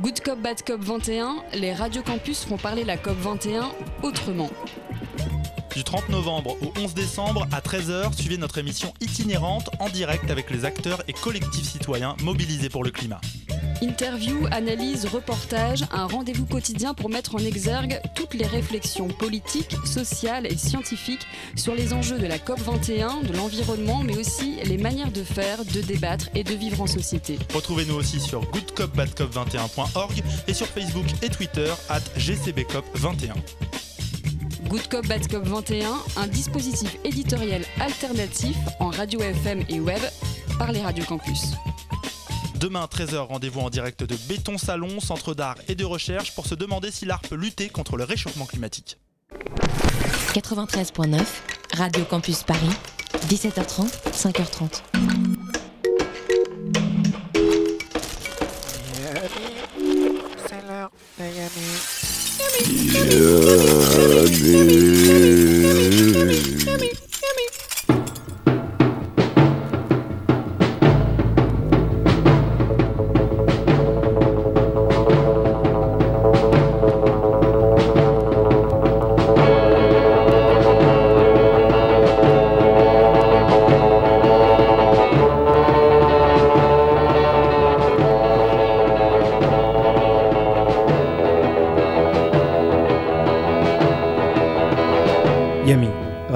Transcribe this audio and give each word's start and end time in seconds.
Good 0.00 0.20
Cop 0.20 0.38
Bad 0.40 0.62
Cop 0.62 0.80
21, 0.80 1.42
les 1.54 1.74
Radio 1.74 2.02
Campus 2.02 2.44
font 2.44 2.56
parler 2.56 2.84
la 2.84 2.96
COP 2.96 3.16
21 3.18 3.72
autrement. 4.04 4.48
Du 5.74 5.82
30 5.82 6.08
novembre 6.10 6.56
au 6.62 6.72
11 6.78 6.94
décembre 6.94 7.48
à 7.50 7.60
13h, 7.60 8.12
suivez 8.12 8.36
notre 8.36 8.58
émission 8.58 8.94
itinérante 9.00 9.70
en 9.80 9.88
direct 9.88 10.30
avec 10.30 10.50
les 10.50 10.64
acteurs 10.64 11.02
et 11.08 11.12
collectifs 11.12 11.68
citoyens 11.68 12.14
mobilisés 12.22 12.68
pour 12.68 12.84
le 12.84 12.92
climat. 12.92 13.20
Interview, 13.80 14.46
analyse, 14.50 15.06
reportage, 15.06 15.84
un 15.92 16.06
rendez-vous 16.06 16.46
quotidien 16.46 16.94
pour 16.94 17.10
mettre 17.10 17.36
en 17.36 17.38
exergue 17.38 18.00
toutes 18.16 18.34
les 18.34 18.46
réflexions 18.46 19.06
politiques, 19.06 19.76
sociales 19.84 20.46
et 20.46 20.56
scientifiques 20.56 21.26
sur 21.54 21.76
les 21.76 21.92
enjeux 21.92 22.18
de 22.18 22.26
la 22.26 22.38
COP21, 22.38 23.24
de 23.24 23.36
l'environnement, 23.36 24.02
mais 24.02 24.18
aussi 24.18 24.56
les 24.64 24.78
manières 24.78 25.12
de 25.12 25.22
faire, 25.22 25.64
de 25.64 25.80
débattre 25.80 26.28
et 26.34 26.42
de 26.42 26.54
vivre 26.54 26.80
en 26.82 26.88
société. 26.88 27.38
Retrouvez-nous 27.54 27.94
aussi 27.94 28.18
sur 28.18 28.42
goodcopbadcop21.org 28.50 30.22
et 30.48 30.54
sur 30.54 30.66
Facebook 30.66 31.06
et 31.22 31.28
Twitter 31.28 31.72
at 31.88 32.00
gcbcop21. 32.18 33.34
Good 34.68 34.88
Cop 34.88 35.06
Bad 35.06 35.28
Cop 35.28 35.44
21, 35.44 35.88
un 36.16 36.26
dispositif 36.26 36.96
éditorial 37.04 37.62
alternatif 37.80 38.56
en 38.80 38.88
radio 38.88 39.20
FM 39.20 39.62
et 39.68 39.78
web 39.78 40.00
par 40.58 40.72
les 40.72 40.80
radios 40.80 41.04
campus. 41.04 41.52
Demain 42.60 42.86
13h, 42.86 43.18
rendez-vous 43.18 43.60
en 43.60 43.70
direct 43.70 44.02
de 44.02 44.16
Béton 44.28 44.58
Salon, 44.58 44.98
centre 44.98 45.32
d'art 45.32 45.54
et 45.68 45.76
de 45.76 45.84
recherche 45.84 46.34
pour 46.34 46.46
se 46.46 46.56
demander 46.56 46.90
si 46.90 47.04
l'art 47.04 47.20
peut 47.20 47.36
lutter 47.36 47.68
contre 47.68 47.96
le 47.96 48.02
réchauffement 48.02 48.46
climatique. 48.46 48.98
93.9, 50.34 51.20
Radio 51.76 52.04
Campus 52.04 52.42
Paris, 52.42 52.70
17h30, 53.28 53.90
5h30. 54.10 54.82
C'est 60.48 60.66
l'heure 60.66 60.90
de 61.18 61.24
Yami, 61.24 61.98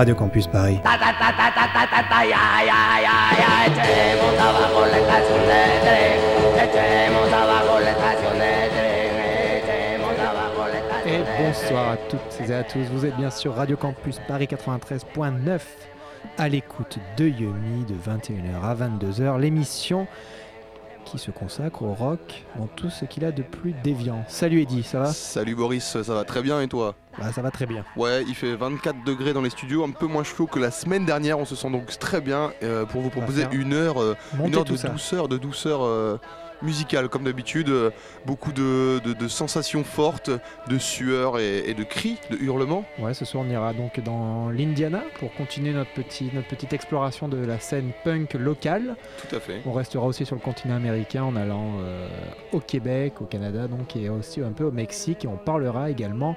Radio 0.02 0.16
Campus 0.16 0.48
Paris. 0.48 0.80
Et 11.06 11.22
bonsoir 11.38 11.90
à 11.90 11.96
toutes 11.96 12.20
et 12.40 12.52
à 12.52 12.64
tous. 12.64 12.78
Vous 12.92 13.06
êtes 13.06 13.14
bien 13.14 13.30
sûr 13.30 13.54
Radio 13.54 13.76
Campus 13.76 14.18
Paris 14.26 14.48
93.9 14.50 15.60
à 16.36 16.48
l'écoute 16.48 16.98
de 17.16 17.26
Yumi 17.26 17.84
de 17.84 17.94
21h 17.94 18.60
à 18.60 18.74
22h. 18.74 19.38
L'émission 19.38 20.08
qui 21.04 21.18
se 21.18 21.30
consacre 21.30 21.82
au 21.82 21.94
rock 21.94 22.44
dans 22.56 22.66
tout 22.66 22.90
ce 22.90 23.04
qu'il 23.04 23.24
a 23.24 23.32
de 23.32 23.42
plus 23.42 23.74
déviant. 23.84 24.24
Salut 24.28 24.62
Eddy, 24.62 24.82
ça 24.82 25.00
va? 25.00 25.06
Salut 25.06 25.54
Boris, 25.54 26.02
ça 26.02 26.14
va 26.14 26.24
très 26.24 26.42
bien 26.42 26.60
et 26.60 26.68
toi? 26.68 26.94
Bah 27.18 27.30
ça 27.32 27.42
va 27.42 27.50
très 27.50 27.66
bien. 27.66 27.84
Ouais, 27.96 28.24
il 28.26 28.34
fait 28.34 28.54
24 28.54 29.04
degrés 29.04 29.32
dans 29.32 29.42
les 29.42 29.50
studios, 29.50 29.84
un 29.84 29.90
peu 29.90 30.06
moins 30.06 30.24
chaud 30.24 30.46
que 30.46 30.58
la 30.58 30.70
semaine 30.70 31.04
dernière, 31.04 31.38
on 31.38 31.44
se 31.44 31.54
sent 31.54 31.70
donc 31.70 31.86
très 31.98 32.20
bien 32.20 32.52
euh, 32.62 32.86
pour 32.86 33.02
vous 33.02 33.10
proposer 33.10 33.46
une 33.52 33.74
heure, 33.74 34.00
euh, 34.00 34.16
une 34.42 34.54
heure 34.54 34.64
de 34.64 34.76
douceur, 34.76 35.28
de 35.28 35.36
douceur 35.36 35.82
euh, 35.82 36.18
musicale 36.62 37.08
comme 37.08 37.24
d'habitude, 37.24 37.68
euh, 37.68 37.90
beaucoup 38.26 38.52
de, 38.52 39.00
de- 39.04 39.12
de 39.12 39.28
sensations 39.28 39.84
fortes, 39.84 40.30
de 40.68 40.78
sueur 40.78 41.38
et, 41.38 41.68
et 41.68 41.74
de 41.74 41.84
cris, 41.84 42.18
de 42.30 42.36
hurlements. 42.36 42.84
Ouais, 42.98 43.14
ce 43.14 43.24
soir 43.24 43.44
on 43.46 43.50
ira 43.50 43.72
donc 43.72 44.00
dans 44.00 44.50
l'Indiana 44.50 45.02
pour 45.18 45.32
continuer 45.34 45.72
notre, 45.72 45.92
petit, 45.92 46.30
notre 46.34 46.48
petite 46.48 46.72
exploration 46.72 47.28
de 47.28 47.36
la 47.38 47.58
scène 47.58 47.92
punk 48.04 48.34
locale. 48.34 48.96
Tout 49.28 49.36
à 49.36 49.40
fait. 49.40 49.60
On 49.66 49.72
restera 49.72 50.06
aussi 50.06 50.24
sur 50.26 50.34
le 50.36 50.40
continent 50.40 50.76
américain 50.76 51.24
en 51.24 51.36
allant 51.36 51.72
euh, 51.80 52.08
au 52.52 52.60
Québec, 52.60 53.14
au 53.20 53.24
Canada, 53.24 53.68
donc 53.68 53.96
et 53.96 54.08
aussi 54.08 54.40
un 54.40 54.52
peu 54.52 54.64
au 54.64 54.72
Mexique. 54.72 55.24
Et 55.24 55.28
on 55.28 55.36
parlera 55.36 55.90
également 55.90 56.36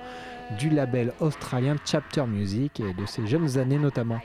du 0.60 0.70
label 0.70 1.12
australien 1.20 1.76
Chapter 1.86 2.26
Music 2.28 2.80
et 2.80 2.94
de 2.94 3.06
ses 3.06 3.26
jeunes 3.28 3.58
années 3.58 3.80
notamment. 3.80 4.20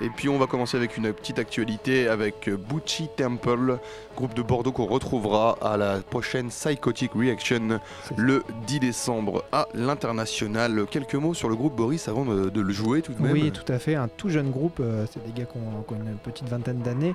Et 0.00 0.10
puis 0.10 0.28
on 0.28 0.38
va 0.38 0.46
commencer 0.46 0.76
avec 0.76 0.96
une 0.96 1.12
petite 1.12 1.38
actualité 1.38 2.08
avec 2.08 2.48
euh, 2.48 2.56
Bucci 2.56 3.08
Temple, 3.16 3.78
groupe 4.16 4.34
de 4.34 4.42
Bordeaux 4.42 4.70
qu'on 4.70 4.86
retrouvera 4.86 5.58
à 5.60 5.76
la 5.76 5.98
prochaine 5.98 6.48
Psychotic 6.48 7.12
Reaction 7.14 7.80
le 8.16 8.44
10 8.66 8.80
décembre 8.80 9.44
à 9.50 9.66
l'international. 9.74 10.86
Quelques 10.88 11.14
mots 11.14 11.34
sur 11.34 11.48
le 11.48 11.56
groupe 11.56 11.74
Boris 11.74 12.06
avant 12.06 12.24
de, 12.24 12.60
le 12.60 12.72
jouer 12.72 13.02
tout 13.02 13.12
de 13.12 13.22
même. 13.22 13.32
Oui, 13.32 13.50
tout 13.50 13.72
à 13.72 13.78
fait. 13.78 13.96
Un 13.96 14.08
tout 14.08 14.28
jeune 14.28 14.50
groupe, 14.50 14.78
euh, 14.80 15.04
c'est 15.10 15.24
des 15.24 15.32
gars 15.32 15.46
qui 15.46 15.58
ont, 15.58 15.82
qui 15.82 15.94
ont 15.94 15.96
une 15.96 16.18
petite 16.18 16.48
vingtaine 16.48 16.78
d'années. 16.78 17.14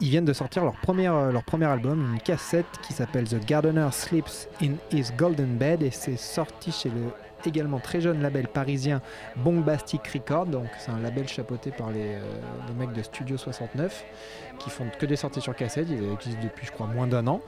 Ils 0.00 0.10
viennent 0.10 0.24
de 0.24 0.32
sortir 0.32 0.64
leur, 0.64 0.74
première, 0.74 1.14
euh, 1.14 1.32
leur 1.32 1.42
premier 1.42 1.66
album, 1.66 2.12
une 2.14 2.20
cassette 2.20 2.66
qui 2.82 2.92
s'appelle 2.92 3.28
The 3.28 3.44
Gardener 3.44 3.88
Sleeps 3.90 4.48
in 4.62 4.74
His 4.92 5.06
Golden 5.16 5.56
Bed 5.56 5.82
et 5.82 5.90
c'est 5.90 6.16
sorti 6.16 6.70
chez 6.70 6.88
le 6.88 7.10
également 7.48 7.78
très 7.80 8.00
jeune 8.00 8.20
label 8.22 8.48
parisien 8.48 9.00
Bombastic 9.36 10.06
Record. 10.08 10.46
Donc 10.46 10.66
c'est 10.78 10.90
un 10.90 11.00
label 11.00 11.26
chapeauté 11.28 11.70
par 11.70 11.90
les, 11.90 12.14
euh, 12.14 12.74
mecs 12.78 12.92
de 12.92 13.02
Studio 13.02 13.36
69 13.36 14.04
qui 14.58 14.70
font 14.70 14.86
que 14.98 15.06
des 15.06 15.16
sorties 15.16 15.40
sur 15.40 15.54
cassette. 15.54 15.88
Ils 15.90 16.12
existent 16.12 16.42
depuis 16.42 16.66
je 16.66 16.72
crois 16.72 16.86
moins 16.86 17.06
d'un 17.06 17.26
an. 17.26 17.40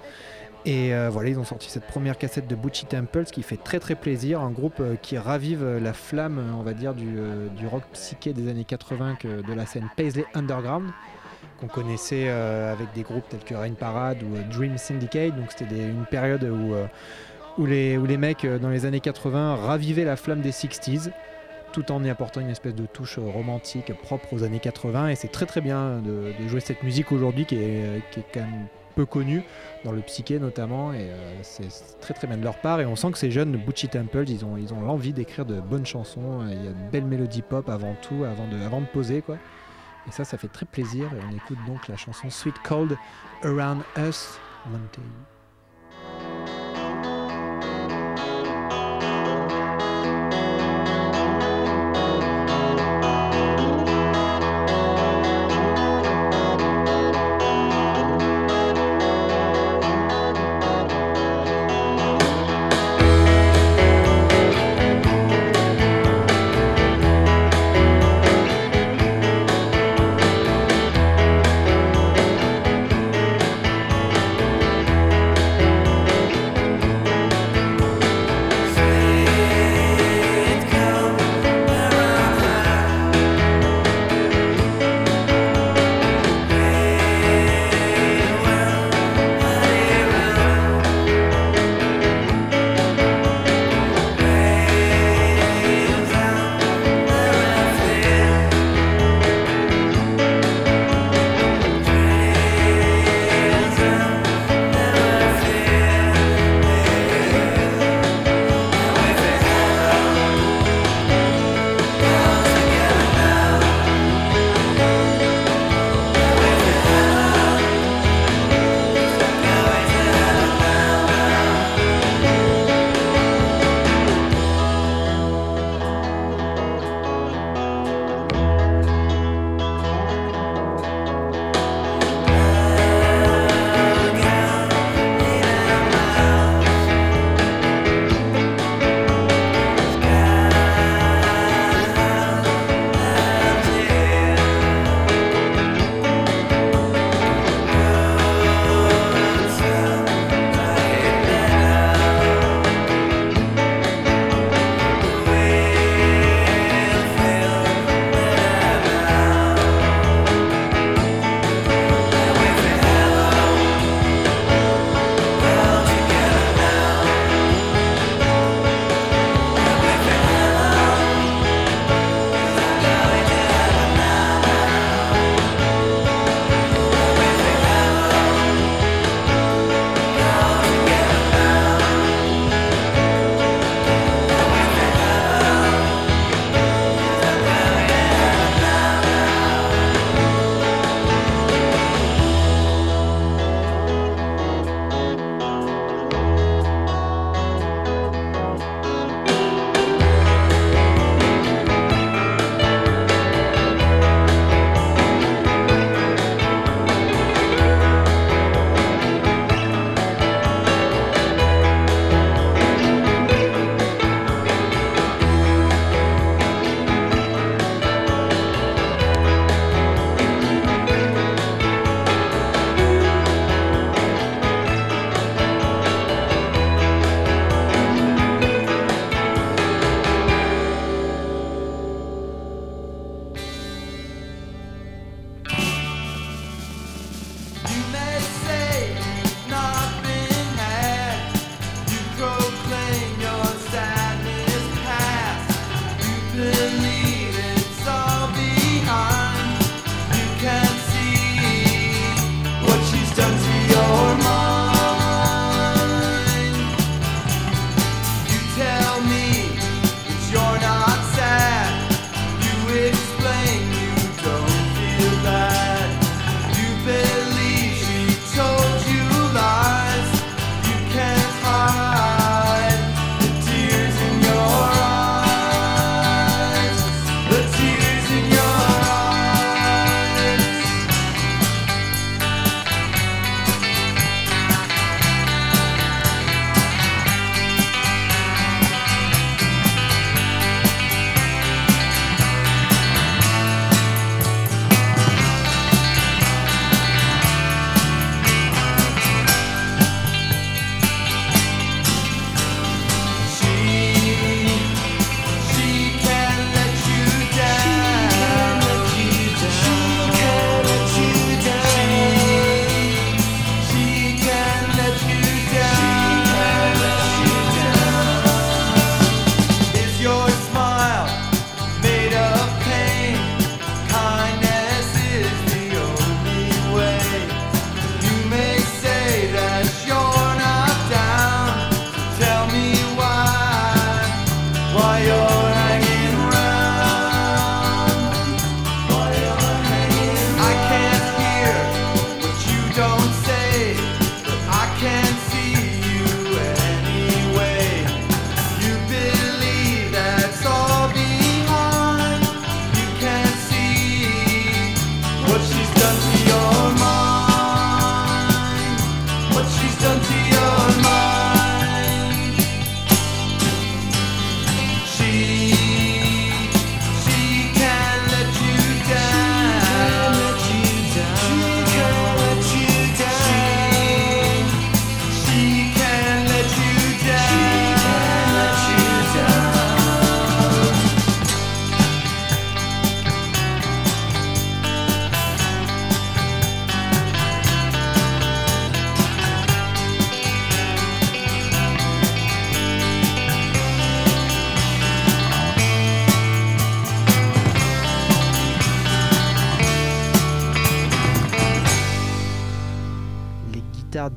Et 0.67 0.95
euh, 0.95 1.09
voilà, 1.11 1.31
ils 1.31 1.39
ont 1.39 1.45
sorti 1.45 1.71
cette 1.71 1.87
première 1.87 2.19
cassette 2.19 2.47
de 2.47 2.55
Bucci 2.55 2.85
Temple, 2.85 3.25
ce 3.27 3.33
qui 3.33 3.43
fait 3.43 3.57
très 3.57 3.81
très 3.81 3.95
plaisir. 3.95 4.41
Un 4.41 4.51
groupe 4.51 4.81
euh, 4.81 4.97
qui 4.97 5.17
ravive 5.17 5.65
la 5.65 5.95
flamme, 5.95 6.55
on 6.59 6.63
va 6.63 6.75
dire, 6.75 6.95
du, 6.95 7.19
rock 7.67 7.83
psyché 7.93 8.35
des 8.35 8.49
années 8.49 8.65
80 8.65 9.17
que 9.21 9.41
de 9.41 9.53
la 9.55 9.65
scène 9.65 9.89
Paisley 9.97 10.27
Underground, 10.35 10.91
qu'on 11.59 11.69
connaissait 11.69 12.29
avec 12.29 12.93
des 12.93 13.03
groupes 13.03 13.27
tels 13.31 13.45
que 13.45 13.55
Rain 13.55 13.73
Parade 13.73 14.23
ou 14.23 14.37
Dream 14.53 14.77
Syndicate. 14.77 15.35
Donc 15.35 15.51
c'était 15.57 15.79
une 15.79 16.05
période 16.05 16.45
où, 16.45 16.75
où, 17.59 17.67
les, 17.67 17.99
mecs 18.17 18.45
euh, 18.45 18.59
dans 18.59 18.69
les 18.69 18.87
années 18.87 19.01
80 19.01 19.57
ravivaient 19.57 20.05
la 20.05 20.17
flamme 20.17 20.41
des 20.41 20.53
60s 20.53 21.11
tout 21.73 21.93
en 21.93 22.03
y 22.03 22.11
apportant 22.11 22.41
une 22.41 22.51
espèce 22.51 22.75
de 22.75 22.87
touche 22.87 23.19
euh, 23.19 23.23
romantique 23.23 23.93
propre 24.03 24.33
aux 24.33 24.43
années 24.43 24.59
80 24.59 25.09
et 25.09 25.15
c'est 25.15 25.29
très 25.29 25.47
très 25.47 25.61
bien 25.61 26.01
de, 26.01 26.33
jouer 26.49 26.61
cette 26.61 26.83
musique 26.83 27.13
aujourd'hui 27.13 27.47
qui 27.47 27.57
est, 27.57 27.85
euh, 27.85 27.99
qui 28.11 28.21
est 28.21 28.25
quand 28.35 28.41
même 28.41 28.67
peu 28.97 29.07
connue 29.07 29.45
dans 29.85 29.93
le 29.93 30.01
psyché 30.01 30.41
notamment 30.41 30.93
et 30.93 31.11
c'est 31.43 31.69
très 32.01 32.13
très 32.13 32.27
bien 32.27 32.37
de 32.37 32.43
leur 32.43 32.57
part. 32.57 32.81
Et 32.81 32.87
on 32.87 32.97
sent 32.97 33.13
que 33.13 33.19
ces 33.19 33.31
jeunes 33.31 33.57
Bucci 33.57 33.87
Temple 33.87 34.25
ils 34.29 34.45
ont 34.45 34.57
ils 34.57 34.75
ont 34.75 34.81
l'envie 34.81 35.13
d'écrire 35.13 35.47
de 35.47 35.61
bonnes 35.61 35.87
chansons. 35.87 36.41
Il 36.51 36.65
y 36.65 36.67
a 36.67 36.73
de 36.73 36.91
belles 36.91 37.05
mélodies 37.05 37.43
pop 37.43 37.69
avant 37.69 37.95
tout 38.03 38.25
avant 38.25 38.49
de 38.49 38.61
avant 38.61 38.81
de 38.81 38.87
poser 38.87 39.23
quoi. 39.23 39.37
Et 40.09 40.11
ça 40.11 40.25
ça 40.25 40.37
fait 40.39 40.49
très 40.49 40.67
plaisir. 40.67 41.05
Et 41.05 41.25
on 41.25 41.37
écoute 41.37 41.59
donc 41.69 41.87
la 41.87 41.97
chanson 41.97 42.31
Sweet 42.31 42.57
Cold 42.65 42.97
Around 43.45 43.83
Us. 43.97 44.41
Thank 44.65 45.40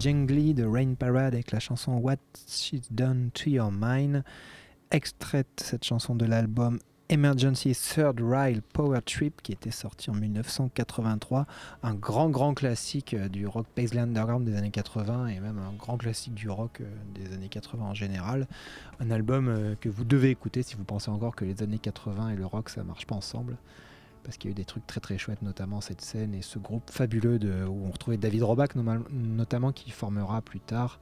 Jangly 0.04 0.54
de 0.54 0.66
Rain 0.66 0.96
Parade 0.96 1.34
avec 1.34 1.54
la 1.54 1.62
chanson 1.62 1.94
What 1.94 2.18
She's 2.46 2.92
Done 2.92 3.30
to 3.34 3.50
Your 3.50 3.72
Mind, 3.72 4.26
extraite 4.92 5.48
cette 5.64 5.86
chanson 5.86 6.14
de 6.14 6.26
l'album 6.26 6.78
Emergency 7.08 7.74
Third 7.74 8.20
Rail 8.20 8.60
Power 8.74 9.00
Trip 9.06 9.42
qui 9.42 9.54
était 9.54 9.72
sorti 9.72 10.10
en 10.10 10.16
1983, 10.16 11.46
un 11.84 11.94
grand 11.94 12.30
grand 12.30 12.54
classique 12.54 13.14
euh, 13.14 13.30
du 13.30 13.48
rock 13.48 13.66
Paisley 13.76 14.02
Underground 14.02 14.44
des 14.44 14.58
années 14.58 14.72
80 14.72 15.28
et 15.28 15.40
même 15.40 15.58
un 15.58 15.72
grand 15.72 15.96
classique 15.96 16.34
du 16.34 16.50
rock 16.50 16.82
euh, 16.82 16.86
des 17.16 17.34
années 17.34 17.48
80 17.48 17.86
en 17.86 17.94
général. 17.94 18.50
Un 19.00 19.10
album 19.10 19.48
euh, 19.48 19.76
que 19.80 19.88
vous 19.88 20.04
devez 20.04 20.32
écouter 20.32 20.64
si 20.64 20.76
vous 20.76 20.84
pensez 20.84 21.12
encore 21.12 21.34
que 21.34 21.46
les 21.46 21.64
années 21.64 21.80
80 21.80 22.32
et 22.32 22.36
le 22.36 22.46
rock 22.46 22.68
ça 22.68 22.84
marche 22.84 23.08
pas 23.08 23.16
ensemble. 23.16 23.56
Parce 24.24 24.38
qu'il 24.38 24.50
y 24.50 24.52
a 24.52 24.54
eu 24.54 24.56
des 24.56 24.64
trucs 24.66 24.88
très 24.88 25.00
très 25.02 25.18
chouettes, 25.18 25.42
notamment 25.42 25.82
cette 25.82 26.02
scène 26.02 26.34
et 26.34 26.42
ce 26.42 26.58
groupe 26.60 26.90
fabuleux 26.90 27.40
de, 27.40 27.66
où 27.66 27.86
on 27.88 27.92
retrouvait 27.92 28.18
David 28.18 28.44
Roback 28.44 28.76
notamment 29.12 29.72
qui 29.74 29.92
formera 29.92 30.42
plus 30.42 30.60
tard 30.62 31.00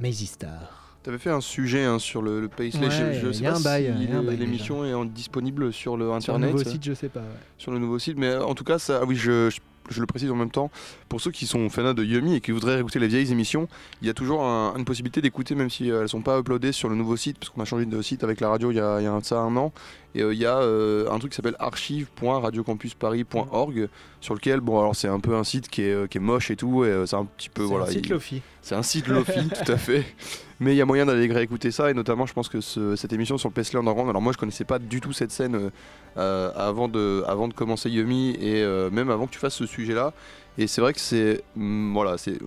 Mazy 0.00 0.26
Star. 0.26 0.98
T'avais 1.02 1.18
fait 1.18 1.30
un 1.30 1.40
sujet 1.40 1.84
hein, 1.84 1.98
sur 1.98 2.20
le, 2.20 2.40
le 2.42 2.48
Paisley. 2.48 2.86
Ouais, 2.88 3.18
je, 3.22 3.32
sais 3.32 3.46
a 3.46 3.52
pas 3.52 3.78
si 3.78 4.36
l'émission 4.36 4.84
est 4.84 4.92
en- 4.92 5.06
disponible 5.06 5.72
sur 5.72 5.96
le 5.96 6.04
Sur 6.06 6.10
le 6.10 6.16
internet. 6.44 6.52
nouveau 6.52 6.64
site, 6.70 6.84
je 6.84 6.92
sais 6.92 7.08
pas. 7.08 7.20
ouais. 7.20 7.26
sur 7.56 7.72
le 7.72 7.78
nouveau 7.78 7.98
site. 7.98 8.18
Mais 8.18 8.34
en 8.36 8.54
tout 8.54 8.64
cas, 8.64 8.78
ça, 8.78 9.00
ah 9.02 9.06
oui, 9.06 9.16
je, 9.16 9.48
je- 9.48 9.60
je 9.88 10.00
le 10.00 10.06
précise 10.06 10.30
en 10.30 10.36
même 10.36 10.50
temps, 10.50 10.70
pour 11.08 11.20
ceux 11.22 11.30
qui 11.30 11.46
sont 11.46 11.68
fans 11.70 11.94
de 11.94 12.04
Yumi 12.04 12.34
et 12.34 12.40
qui 12.42 12.50
voudraient 12.52 12.78
écouter 12.78 12.98
les 12.98 13.08
vieilles 13.08 13.32
émissions, 13.32 13.66
il 14.02 14.06
y 14.08 14.10
a 14.10 14.14
toujours 14.14 14.44
un- 14.44 14.74
une 14.76 14.84
possibilité 14.84 15.22
d'écouter, 15.22 15.54
même 15.54 15.70
si 15.70 15.90
euh, 15.90 16.02
elles 16.02 16.08
sont 16.10 16.20
pas 16.20 16.38
uploadées 16.38 16.72
sur 16.72 16.88
le 16.90 16.94
nouveau 16.96 17.16
site, 17.16 17.38
parce 17.38 17.48
qu'on 17.48 17.62
a 17.62 17.64
changé 17.64 17.86
de 17.86 18.02
site 18.02 18.22
avec 18.22 18.40
la 18.40 18.50
radio 18.50 18.70
il 18.70 18.76
y 18.76 18.80
a, 18.80 19.00
il 19.00 19.04
y 19.04 19.06
a 19.06 19.12
un- 19.12 19.22
ça 19.22 19.40
un 19.40 19.56
an. 19.56 19.72
Et 20.14 20.22
euh, 20.22 20.34
il 20.34 20.40
y 20.40 20.46
a 20.46 20.58
euh, 20.58 21.08
un 21.10 21.18
truc 21.18 21.30
qui 21.32 21.36
s'appelle 21.36 21.56
archive.radiocampusparis.org, 21.60 23.88
sur 24.20 24.34
lequel, 24.34 24.60
bon, 24.60 24.78
alors 24.78 24.94
c'est 24.96 25.08
un 25.08 25.20
peu 25.20 25.34
un 25.34 25.44
site 25.44 25.68
qui 25.68 25.82
est, 25.82 25.92
euh, 25.92 26.06
qui 26.06 26.18
est 26.18 26.20
moche 26.20 26.50
et 26.50 26.56
tout, 26.56 26.84
et 26.84 26.88
euh, 26.88 27.06
c'est 27.06 27.16
un 27.16 27.24
petit 27.24 27.48
peu. 27.48 27.62
Voilà, 27.62 27.84
un 27.84 27.88
site 27.88 28.06
il- 28.06 28.12
Lofi. 28.12 28.42
c'est 28.62 28.74
un 28.74 28.82
site 28.82 29.06
Lofi, 29.08 29.48
tout 29.64 29.72
à 29.72 29.76
fait. 29.76 30.04
Mais 30.58 30.74
il 30.74 30.76
y 30.76 30.82
a 30.82 30.84
moyen 30.84 31.06
d'aller 31.06 31.32
réécouter 31.32 31.70
ça, 31.70 31.90
et 31.90 31.94
notamment, 31.94 32.26
je 32.26 32.34
pense 32.34 32.48
que 32.48 32.60
ce- 32.60 32.96
cette 32.96 33.12
émission 33.12 33.38
sur 33.38 33.48
le 33.48 33.54
Paisley 33.54 33.78
Underground, 33.78 34.10
alors 34.10 34.20
moi 34.22 34.32
je 34.32 34.38
connaissais 34.38 34.64
pas 34.64 34.78
du 34.78 35.00
tout 35.00 35.12
cette 35.12 35.30
scène 35.30 35.54
euh, 35.54 35.70
euh, 36.18 36.50
avant, 36.56 36.88
de, 36.88 37.22
avant 37.26 37.48
de 37.48 37.54
commencer 37.54 37.88
Yumi, 37.88 38.30
et 38.40 38.62
euh, 38.62 38.90
même 38.90 39.10
avant 39.10 39.26
que 39.26 39.32
tu 39.32 39.38
fasses 39.38 39.54
ce 39.54 39.66
sujet-là. 39.66 40.12
Et 40.58 40.66
c'est 40.66 40.80
vrai 40.80 40.92
que 40.92 41.00
c'est. 41.00 41.42
hum, 41.56 41.92
voilà, 41.94 42.18
c'est. 42.18 42.38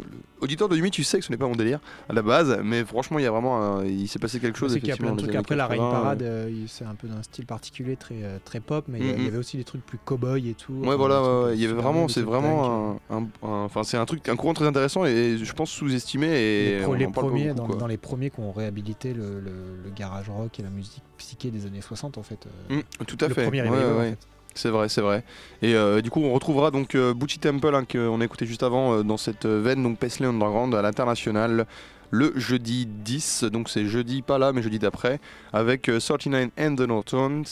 Auditeur 0.42 0.68
de 0.70 0.76
Yumi, 0.76 0.92
tu 0.92 1.04
sais 1.04 1.20
que 1.20 1.26
ce 1.26 1.32
n'est 1.32 1.38
pas 1.38 1.48
mon 1.48 1.56
délire 1.56 1.80
à 2.10 2.14
la 2.14 2.22
base, 2.22 2.60
mais 2.64 2.84
franchement, 2.84 3.18
il 3.18 3.24
y 3.24 3.26
a 3.26 3.32
vraiment. 3.32 3.58
un- 3.62 3.86
il 3.86 4.08
s'est 4.08 4.20
passé 4.20 4.40
quelque 4.40 4.56
Je 4.56 4.60
chose. 4.60 4.74
sais 4.74 4.80
qu'il 4.80 4.90
y 4.90 4.92
a 4.92 4.98
plein 4.98 5.14
de 5.14 5.20
effectivement, 5.20 5.24
trucs. 5.24 5.34
dans 5.34 5.40
Après 5.40 5.56
la 5.56 5.66
années 5.66 5.80
Rain 5.80 5.90
80, 5.90 6.02
Parade, 6.02 6.22
euh, 6.22 6.50
il- 6.52 6.68
c'est 6.70 6.84
un 6.86 6.96
peu 6.96 7.08
d'un 7.08 7.24
style 7.24 7.46
particulier, 7.46 7.96
très, 7.96 8.22
euh, 8.24 8.38
très 8.44 8.60
pop, 8.60 8.86
mais 8.90 9.00
il 9.00 9.06
y 9.06 9.10
a- 9.10 9.14
il 9.14 9.20
y 9.20 9.22
Mhm. 9.22 9.28
avait 9.30 9.38
aussi 9.38 9.58
des 9.58 9.64
trucs 9.64 9.86
plus 9.86 9.98
cow-boy 10.06 10.50
et 10.50 10.54
tout. 10.54 10.74
Ouais, 10.74 10.96
voilà, 10.98 11.22
ouais, 11.22 11.28
euh, 11.28 11.46
ouais, 11.48 11.56
il 11.56 11.62
y 11.62 11.66
avait 11.66 11.74
vraiment, 11.74 12.08
c'est 12.10 12.22
vraiment 12.22 13.00
un, 13.10 13.16
un- 13.18 13.24
un- 13.42 13.64
enfin, 13.64 13.84
c'est 13.84 13.98
un 13.98 14.06
truc, 14.06 14.28
un 14.28 14.36
courant 14.36 14.54
très 14.54 14.68
intéressant 14.68 15.06
et 15.06 15.38
je 15.42 15.54
pense 15.54 15.72
sous-estimé 15.72 16.28
et 16.28 16.78
les, 16.78 16.82
pro- 16.84 16.92
on 16.92 16.96
les 16.96 17.06
en 17.06 17.12
parle 17.12 17.26
pas 17.28 17.30
premiers, 17.32 17.48
beaucoup, 17.48 17.58
dans, 17.58 17.68
quoi. 17.68 17.76
dans 17.78 17.88
les 17.88 17.98
premiers 17.98 18.30
qui 18.30 18.40
ont 18.42 18.52
réhabilité 18.52 19.14
le, 19.14 19.40
le- 19.40 19.52
le 19.84 19.90
garage 19.96 20.30
rock 20.30 20.60
et 20.60 20.64
la 20.64 20.70
musique 20.70 21.04
psyché 21.18 21.52
des 21.52 21.66
années 21.66 21.82
60 21.82 22.18
en 22.18 22.24
fait. 22.24 22.46
euh, 22.70 22.76
Mm, 23.00 23.06
tout 23.06 23.18
à 23.22 23.28
le 23.30 23.34
fait. 23.34 23.44
premier 23.44 23.62
Ouais, 23.62 23.70
revival, 23.70 23.94
en 23.94 23.98
ouais, 24.00 24.10
fait. 24.12 24.18
C'est 24.56 24.70
vrai, 24.70 24.90
c'est 24.90 25.02
vrai. 25.02 25.24
Et 25.62 25.76
euh, 25.76 26.02
du 26.02 26.10
coup, 26.10 26.22
on 26.22 26.34
retrouvera 26.34 26.70
donc 26.72 26.96
euh, 26.96 27.14
Butchie 27.14 27.40
Temple, 27.40 27.74
hein, 27.74 27.86
qu'on 27.90 28.22
a 28.22 28.26
écouté 28.26 28.46
juste 28.46 28.64
avant, 28.64 28.94
euh, 28.94 29.04
dans 29.04 29.18
cette 29.18 29.46
euh, 29.46 29.62
veine, 29.62 29.82
donc 29.82 29.98
Paisley 29.98 30.28
Underground 30.28 30.74
à 30.76 30.82
l'international, 30.82 31.66
le 32.12 32.32
jeudi 32.36 32.86
10. 32.86 33.46
Donc 33.46 33.70
c'est 33.70 33.86
jeudi, 33.86 34.22
pas 34.22 34.38
là, 34.38 34.54
mais 34.54 34.62
jeudi 34.62 34.78
d'après, 34.80 35.20
avec 35.52 35.90
euh, 35.90 36.00
39 36.00 36.50
and 36.60 36.76
the 36.76 36.82
Nortons 36.82 37.44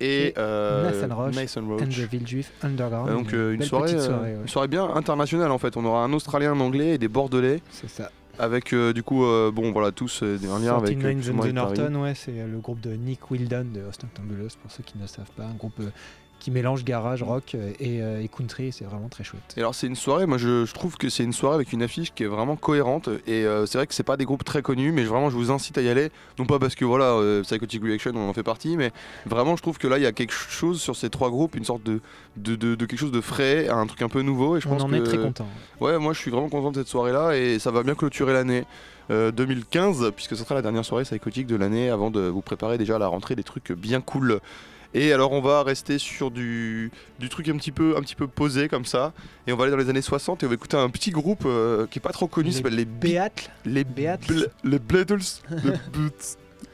et, 0.00 0.28
Et 0.28 0.34
euh, 0.38 0.90
Nathan 0.90 1.14
Roach 1.16 1.34
Nathan 1.34 1.60
And 1.62 1.76
the 1.88 2.10
Villejuif 2.10 2.52
Underground. 2.62 3.08
Euh, 3.10 3.14
donc 3.14 3.32
euh, 3.32 3.52
une 3.52 3.58
belle 3.60 3.68
soirée, 3.68 3.94
euh, 3.94 4.04
soirée, 4.06 4.34
ouais. 4.34 4.40
une 4.42 4.48
soirée 4.48 4.68
bien 4.68 4.84
internationale 4.94 5.50
en 5.50 5.58
fait. 5.58 5.76
On 5.76 5.84
aura 5.84 6.02
un 6.04 6.12
Australien, 6.12 6.52
un 6.52 6.60
Anglais 6.60 6.94
et 6.94 6.98
des 6.98 7.08
Bordelais 7.08 7.60
C'est 7.70 7.88
ça. 7.90 8.10
avec 8.38 8.72
euh, 8.72 8.92
du 8.92 9.02
coup 9.02 9.24
euh, 9.24 9.50
bon 9.52 9.72
voilà 9.72 9.90
tous 9.90 10.20
euh, 10.22 10.38
un 10.54 10.60
lien 10.60 10.76
avec 10.76 10.96
euh, 10.98 11.02
49 11.02 11.16
plus 11.16 11.28
ou 11.28 11.32
and 11.32 11.34
moins 11.34 11.44
the 11.44 11.48
avec 11.48 11.54
Paris. 11.56 11.78
Norton, 11.80 12.02
ouais, 12.02 12.14
c'est 12.14 12.30
euh, 12.38 12.46
le 12.46 12.58
groupe 12.58 12.80
de 12.80 12.92
Nick 12.92 13.28
Wildon 13.30 13.66
de 13.74 13.82
Austin 13.88 14.06
Tumulus, 14.14 14.54
pour 14.62 14.70
ceux 14.70 14.84
qui 14.84 14.98
ne 14.98 15.06
savent 15.08 15.30
pas. 15.36 15.44
Un 15.44 15.54
groupe 15.54 15.74
euh, 15.80 15.90
qui 16.38 16.50
mélange 16.50 16.84
garage, 16.84 17.22
rock 17.22 17.54
euh, 17.54 17.72
et, 17.80 18.00
euh, 18.00 18.22
et 18.22 18.28
country, 18.28 18.70
c'est 18.72 18.84
vraiment 18.84 19.08
très 19.08 19.24
chouette. 19.24 19.42
Et 19.56 19.60
alors 19.60 19.74
c'est 19.74 19.86
une 19.86 19.96
soirée, 19.96 20.26
moi 20.26 20.38
je, 20.38 20.64
je 20.64 20.72
trouve 20.74 20.96
que 20.96 21.08
c'est 21.08 21.24
une 21.24 21.32
soirée 21.32 21.56
avec 21.56 21.72
une 21.72 21.82
affiche 21.82 22.12
qui 22.14 22.22
est 22.22 22.26
vraiment 22.28 22.56
cohérente 22.56 23.08
et 23.26 23.44
euh, 23.44 23.66
c'est 23.66 23.78
vrai 23.78 23.86
que 23.86 23.94
c'est 23.94 24.02
pas 24.02 24.16
des 24.16 24.24
groupes 24.24 24.44
très 24.44 24.62
connus 24.62 24.92
mais 24.92 25.04
vraiment 25.04 25.30
je 25.30 25.36
vous 25.36 25.50
incite 25.50 25.76
à 25.78 25.82
y 25.82 25.88
aller, 25.88 26.10
non 26.38 26.46
pas 26.46 26.58
parce 26.58 26.74
que 26.74 26.84
voilà 26.84 27.06
euh, 27.06 27.42
Psychotic 27.42 27.82
Reaction 27.82 28.12
on 28.14 28.28
en 28.28 28.32
fait 28.32 28.42
partie 28.42 28.76
mais 28.76 28.92
vraiment 29.26 29.56
je 29.56 29.62
trouve 29.62 29.78
que 29.78 29.88
là 29.88 29.98
il 29.98 30.02
y 30.02 30.06
a 30.06 30.12
quelque 30.12 30.32
chose 30.32 30.80
sur 30.80 30.94
ces 30.96 31.10
trois 31.10 31.30
groupes, 31.30 31.56
une 31.56 31.64
sorte 31.64 31.82
de, 31.82 32.00
de, 32.36 32.54
de- 32.56 32.74
de 32.74 32.86
quelque 32.86 33.00
chose 33.00 33.12
de 33.12 33.20
frais, 33.20 33.68
un 33.68 33.86
truc 33.86 34.02
un 34.02 34.08
peu 34.08 34.22
nouveau 34.22 34.56
et 34.56 34.60
je 34.60 34.68
On 34.68 34.72
pense 34.72 34.82
en 34.82 34.88
que 34.88 34.94
est 34.96 35.02
très 35.02 35.18
content. 35.18 35.46
ouais 35.80 35.98
moi 35.98 36.12
je 36.12 36.18
suis 36.20 36.30
vraiment 36.30 36.48
content 36.48 36.70
de 36.70 36.76
cette 36.76 36.88
soirée 36.88 37.12
là 37.12 37.32
et 37.36 37.58
ça 37.58 37.70
va 37.70 37.82
bien 37.82 37.94
clôturer 37.94 38.32
l'année. 38.32 38.64
euh, 39.10 39.30
2015 39.32 40.12
puisque 40.14 40.36
ce 40.36 40.44
sera 40.44 40.54
la 40.54 40.62
dernière 40.62 40.84
soirée 40.84 41.04
psychotique 41.04 41.46
de 41.46 41.56
l'année 41.56 41.88
avant 41.90 42.10
de 42.10 42.20
vous 42.20 42.42
préparer 42.42 42.78
déjà 42.78 42.96
à 42.96 42.98
la 42.98 43.06
rentrée 43.08 43.34
des 43.34 43.42
trucs 43.42 43.72
bien 43.72 44.00
cool 44.00 44.40
et 44.94 45.12
alors 45.12 45.32
on 45.32 45.40
va 45.40 45.62
rester 45.62 45.98
sur 45.98 46.30
du, 46.30 46.90
du 47.18 47.28
truc 47.28 47.48
un 47.48 47.56
petit 47.56 47.72
peu 47.72 47.96
un 47.96 48.00
petit 48.00 48.14
peu 48.14 48.26
posé 48.26 48.68
comme 48.68 48.84
ça. 48.84 49.12
Et 49.46 49.52
on 49.52 49.56
va 49.56 49.64
aller 49.64 49.70
dans 49.72 49.78
les 49.78 49.88
années 49.90 50.02
60 50.02 50.42
et 50.42 50.46
on 50.46 50.48
va 50.48 50.54
écouter 50.54 50.76
un 50.76 50.88
petit 50.90 51.10
groupe 51.10 51.42
euh, 51.46 51.86
qui 51.86 51.98
est 51.98 52.02
pas 52.02 52.12
trop 52.12 52.26
connu, 52.26 52.50
s'appelle 52.52 52.74
les 52.74 52.84
Be- 52.84 53.00
Beatles, 53.00 53.48
les 53.64 53.84
Beatles. 53.84 54.46
Les 54.64 54.78
Beatles, 54.78 55.20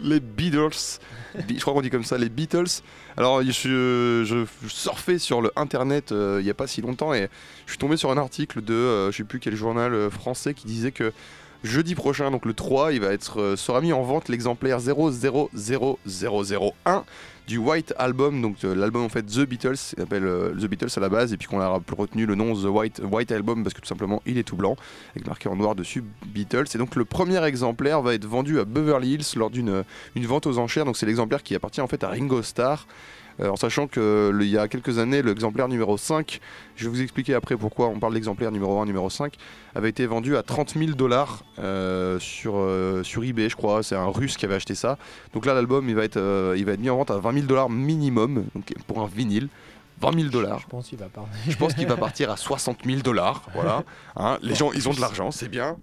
les 0.00 0.20
Beatles, 0.20 0.98
Be- 1.36 1.54
je 1.56 1.60
crois 1.60 1.72
qu'on 1.74 1.82
dit 1.82 1.90
comme 1.90 2.04
ça, 2.04 2.18
les 2.18 2.28
Beatles. 2.28 2.82
Alors 3.16 3.42
je, 3.42 4.22
je, 4.24 4.44
surfais 4.68 5.18
sur 5.18 5.40
le 5.40 5.52
internet 5.56 6.10
euh, 6.12 6.38
il 6.40 6.46
y 6.46 6.50
a 6.50 6.54
pas 6.54 6.66
si 6.66 6.80
longtemps 6.82 7.14
et 7.14 7.28
je 7.66 7.70
suis 7.72 7.78
tombé 7.78 7.96
sur 7.96 8.10
un 8.10 8.16
article 8.18 8.60
de 8.62 8.74
euh, 8.74 9.12
je 9.12 9.18
sais 9.18 9.24
plus 9.24 9.38
quel 9.38 9.54
journal 9.54 9.94
euh, 9.94 10.10
français 10.10 10.52
qui 10.54 10.66
disait 10.66 10.90
que 10.90 11.12
jeudi 11.64 11.94
prochain, 11.94 12.30
donc 12.30 12.44
le 12.44 12.54
3, 12.54 12.92
il 12.92 13.00
va 13.00 13.12
être 13.12 13.40
euh, 13.40 13.56
sera 13.56 13.80
mis 13.80 13.92
en 13.92 14.02
vente 14.02 14.28
l'exemplaire 14.28 14.78
000001 14.80 17.04
du 17.48 17.58
White 17.58 17.92
Album, 17.98 18.40
donc 18.40 18.56
euh, 18.64 18.74
l'album 18.74 19.02
en 19.02 19.08
fait 19.08 19.22
The 19.22 19.40
Beatles, 19.40 19.72
il 19.72 20.00
s'appelle 20.00 20.24
euh, 20.24 20.54
The 20.54 20.66
Beatles 20.66 20.90
à 20.96 21.00
la 21.00 21.08
base, 21.08 21.32
et 21.32 21.36
puis 21.36 21.48
qu'on 21.48 21.60
a 21.60 21.68
retenu 21.68 22.26
le 22.26 22.34
nom 22.34 22.54
The 22.54 22.66
White, 22.66 23.02
White 23.10 23.32
Album 23.32 23.64
parce 23.64 23.74
que 23.74 23.80
tout 23.80 23.88
simplement 23.88 24.22
il 24.26 24.38
est 24.38 24.44
tout 24.44 24.56
blanc, 24.56 24.76
avec 25.14 25.26
marqué 25.26 25.48
en 25.48 25.56
noir 25.56 25.74
dessus 25.74 26.04
Beatles. 26.26 26.66
Et 26.74 26.78
donc 26.78 26.96
le 26.96 27.04
premier 27.04 27.42
exemplaire 27.44 28.02
va 28.02 28.14
être 28.14 28.26
vendu 28.26 28.60
à 28.60 28.64
Beverly 28.64 29.14
Hills 29.14 29.36
lors 29.36 29.50
d'une 29.50 29.84
une 30.14 30.26
vente 30.26 30.46
aux 30.46 30.58
enchères, 30.58 30.84
donc 30.84 30.96
c'est 30.96 31.06
l'exemplaire 31.06 31.42
qui 31.42 31.54
appartient 31.54 31.80
en 31.80 31.88
fait 31.88 32.04
à 32.04 32.08
Ringo 32.08 32.42
Starr. 32.42 32.86
Euh, 33.40 33.48
en 33.48 33.56
sachant 33.56 33.86
qu'il 33.86 34.42
y 34.42 34.58
a 34.58 34.68
quelques 34.68 34.98
années, 34.98 35.22
l'exemplaire 35.22 35.68
numéro 35.68 35.96
5, 35.96 36.40
je 36.76 36.84
vais 36.84 36.90
vous 36.90 37.02
expliquer 37.02 37.34
après 37.34 37.56
pourquoi 37.56 37.88
on 37.88 37.98
parle 37.98 38.14
d'exemplaire 38.14 38.52
numéro 38.52 38.80
1, 38.80 38.86
numéro 38.86 39.10
5, 39.10 39.34
avait 39.74 39.88
été 39.88 40.06
vendu 40.06 40.36
à 40.36 40.42
30 40.42 40.74
000 40.78 40.92
dollars 40.92 41.44
euh, 41.58 42.18
sur, 42.20 42.54
euh, 42.56 43.02
sur 43.02 43.24
eBay, 43.24 43.48
je 43.48 43.56
crois. 43.56 43.82
C'est 43.82 43.96
un 43.96 44.06
russe 44.06 44.36
qui 44.36 44.44
avait 44.44 44.54
acheté 44.54 44.74
ça. 44.74 44.98
Donc 45.32 45.46
là, 45.46 45.54
l'album, 45.54 45.88
il, 45.88 45.94
va 45.94 46.04
être, 46.04 46.20
il 46.56 46.64
va 46.64 46.72
être 46.72 46.80
mis 46.80 46.90
en 46.90 46.96
vente 46.96 47.10
à 47.10 47.18
20 47.18 47.32
000 47.32 47.46
dollars 47.46 47.70
minimum 47.70 48.44
donc 48.54 48.72
pour 48.86 49.00
un 49.00 49.06
vinyle. 49.06 49.48
20 50.00 50.14
000 50.14 50.28
dollars. 50.28 50.60
Je 50.60 50.66
pense 50.66 50.88
qu'il 50.88 50.98
va 50.98 51.06
parler. 51.06 51.30
Je 51.48 51.56
pense 51.56 51.74
qu'il 51.74 51.86
va 51.86 51.96
partir 52.08 52.30
à 52.30 52.36
60 52.36 52.78
000 52.84 53.00
dollars. 53.00 53.42
Voilà. 53.54 53.84
Hein, 54.16 54.38
les 54.42 54.54
gens, 54.54 54.72
ils 54.72 54.88
ont 54.88 54.92
de 54.92 55.00
l'argent, 55.00 55.30
c'est 55.30 55.48
bien. 55.48 55.76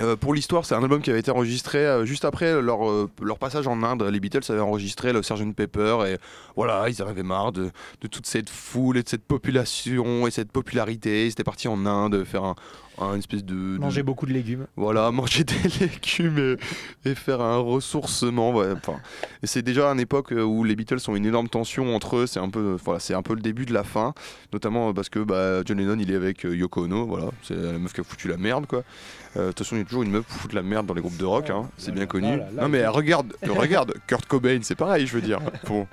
Euh, 0.00 0.16
pour 0.16 0.34
l'histoire, 0.34 0.64
c'est 0.64 0.74
un 0.74 0.82
album 0.82 1.00
qui 1.02 1.10
avait 1.10 1.20
été 1.20 1.30
enregistré 1.30 1.78
euh, 1.78 2.04
juste 2.04 2.24
après 2.24 2.60
leur, 2.60 2.88
euh, 2.88 3.08
leur 3.22 3.38
passage 3.38 3.66
en 3.68 3.82
Inde. 3.82 4.02
Les 4.02 4.18
Beatles 4.18 4.50
avaient 4.50 4.60
enregistré 4.60 5.12
le 5.12 5.22
Sgt 5.22 5.54
Pepper 5.54 5.98
et 6.06 6.18
voilà, 6.56 6.88
ils 6.88 7.02
en 7.02 7.06
avaient 7.06 7.22
marre 7.22 7.52
de, 7.52 7.70
de 8.00 8.06
toute 8.08 8.26
cette 8.26 8.50
foule 8.50 8.98
et 8.98 9.02
de 9.02 9.08
cette 9.08 9.24
population 9.24 10.26
et 10.26 10.30
cette 10.30 10.50
popularité. 10.50 11.26
Ils 11.26 11.30
étaient 11.30 11.44
partis 11.44 11.68
en 11.68 11.86
Inde 11.86 12.24
faire 12.24 12.44
un, 12.44 12.56
un 13.00 13.16
espèce 13.18 13.44
de, 13.44 13.54
de- 13.54 13.78
Manger 13.78 14.02
beaucoup 14.02 14.26
de 14.26 14.32
légumes. 14.32 14.66
voilà, 14.76 15.10
manger 15.12 15.44
des 15.44 15.54
légumes 15.80 16.56
et, 17.04 17.10
et 17.10 17.14
faire 17.14 17.40
un 17.40 17.58
ressourcement. 17.58 18.52
ouais, 18.54 18.68
enfin, 18.72 18.98
c'est 19.42 19.62
déjà 19.62 19.88
une 19.90 20.00
époque 20.00 20.32
euh, 20.32 20.42
où 20.42 20.64
les 20.64 20.76
Beatles 20.76 20.98
ont 21.08 21.16
une 21.16 21.26
énorme 21.26 21.48
tension 21.48 21.94
entre 21.94 22.16
eux. 22.16 22.26
C'est 22.26 22.40
un 22.40 22.48
peu, 22.50 22.76
voilà, 22.84 23.00
c'est 23.00 23.14
un 23.14 23.22
peu 23.22 23.34
le 23.34 23.40
début 23.40 23.66
de 23.66 23.72
la 23.74 23.84
fin, 23.84 24.14
notamment 24.52 24.92
parce 24.94 25.08
que 25.08 25.18
bah, 25.20 25.62
John 25.64 25.78
Lennon 25.78 25.96
il 25.98 26.10
est 26.10 26.16
avec 26.16 26.44
euh, 26.44 26.56
Yoko 26.56 26.84
Ono. 26.84 27.06
Voilà, 27.06 27.26
c'est 27.42 27.56
la 27.56 27.78
meuf 27.78 27.92
qui 27.92 28.00
a 28.00 28.04
foutu 28.04 28.28
la 28.28 28.36
merde 28.36 28.66
quoi. 28.66 28.82
Euh, 29.36 29.46
De 29.46 29.52
toute 29.52 29.58
façon, 29.66 29.74
il 29.74 29.80
y 29.80 29.82
a 29.82 29.84
toujours 29.84 30.04
une 30.04 30.12
meuf 30.12 30.24
pour 30.24 30.36
foutre 30.36 30.54
la 30.54 30.62
merde 30.62 30.86
dans 30.86 30.94
les 30.94 31.00
groupes 31.00 31.16
de 31.16 31.24
rock, 31.24 31.50
hein, 31.50 31.68
c'est 31.76 31.92
bien 31.92 32.06
connu. 32.06 32.28
là, 32.36 32.46
là, 32.54 32.62
non 32.62 32.68
mais 32.68 32.86
regarde, 32.86 33.34
regarde, 33.42 33.94
Kurt 34.06 34.26
Cobain, 34.26 34.60
c'est 34.62 34.76
pareil, 34.76 35.06
je 35.08 35.14
veux 35.14 35.22
dire. 35.22 35.40
Bon. 35.66 35.86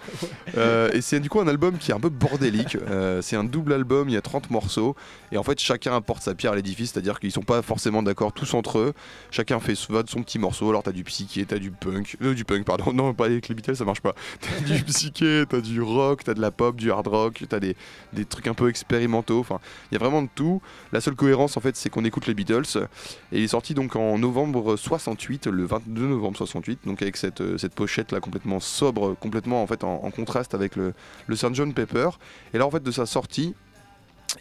Euh, 0.58 0.91
et 0.93 1.01
c'est 1.01 1.20
du 1.20 1.29
coup 1.29 1.39
un 1.39 1.48
album 1.48 1.77
qui 1.79 1.89
est 1.91 1.93
un 1.96 2.00
peu 2.00 2.10
bordélique. 2.10 2.75
Euh, 2.89 3.22
c'est 3.24 3.36
un 3.36 3.43
double 3.43 3.74
album, 3.74 4.10
il 4.10 4.13
y 4.13 4.17
a 4.17 4.22
30 4.22 4.51
morceaux. 4.51 4.96
Et 5.31 5.38
en 5.38 5.43
fait, 5.43 5.60
chacun 5.60 5.96
apporte 5.96 6.22
sa 6.22 6.36
pierre 6.36 6.51
à 6.51 6.55
l'édifice, 6.55 6.91
c'est-à-dire 6.92 7.20
qu'ils 7.20 7.32
sont 7.32 7.42
pas 7.42 7.62
forcément 7.62 8.04
d'accord 8.04 8.34
tous 8.34 8.54
entre 8.54 8.80
eux. 8.80 8.94
Chacun 9.32 9.60
fait 9.60 9.76
son 9.76 10.24
petit 10.24 10.40
morceau. 10.40 10.70
Alors 10.70 10.84
t'as 10.84 10.92
du 10.92 11.04
psyché, 11.04 11.46
t'as 11.46 11.60
du 11.60 11.72
punk, 11.72 12.18
euh, 12.22 12.34
du 12.34 12.46
punk, 12.46 12.66
pardon. 12.66 12.92
Non, 13.02 13.14
pas 13.14 13.26
avec 13.26 13.48
les 13.48 13.56
Beatles, 13.56 13.76
ça 13.76 13.86
marche 13.86 14.02
pas. 14.02 14.14
T'as 14.42 14.60
du 14.66 14.84
psyché, 14.86 15.46
t'as 15.48 15.62
du 15.62 15.82
rock, 15.82 16.24
t'as 16.24 16.34
de 16.34 16.42
la 16.42 16.52
pop, 16.52 16.76
du 16.76 16.92
hard 16.92 17.08
rock, 17.08 17.44
t'as 17.48 17.60
des, 17.60 17.76
des 18.14 18.26
trucs 18.26 18.48
un 18.48 18.54
peu 18.54 18.70
expérimentaux. 18.70 19.40
Enfin, 19.40 19.60
il 19.92 19.96
y 19.96 19.98
a 19.98 20.00
vraiment 20.00 20.22
de 20.22 20.30
tout. 20.34 20.62
La 20.92 21.02
seule 21.02 21.16
cohérence, 21.16 21.58
en 21.58 21.62
fait, 21.62 21.76
c'est 21.76 21.90
qu'on 21.90 22.04
écoute 22.04 22.28
les 22.28 22.34
Beatles. 22.34 22.88
Et 23.32 23.38
il 23.40 23.44
est 23.44 23.48
sorti 23.48 23.74
donc 23.74 23.96
en 23.96 24.18
novembre 24.18 24.76
68, 24.76 25.48
le 25.48 25.66
22 25.66 26.08
novembre 26.08 26.38
68, 26.38 26.82
donc 26.86 27.02
avec 27.02 27.18
cette, 27.18 27.42
euh, 27.42 27.58
cette 27.58 27.74
pochette 27.74 28.12
là 28.12 28.20
complètement 28.20 28.60
sobre, 28.60 29.16
complètement 29.16 29.64
en 29.64 29.68
fait 29.68 29.84
en, 29.84 30.04
en 30.04 30.12
contraste 30.12 30.54
avec 30.54 30.76
le, 30.76 30.94
le 31.28 31.36
Sgt 31.36 31.56
John 31.56 31.74
Pepper. 31.74 32.10
Et 32.54 32.58
là, 32.58 32.66
en 32.66 32.72
fait, 32.72 32.84
de 32.84 32.92
sa 32.92 33.06
sortie. 33.06 33.56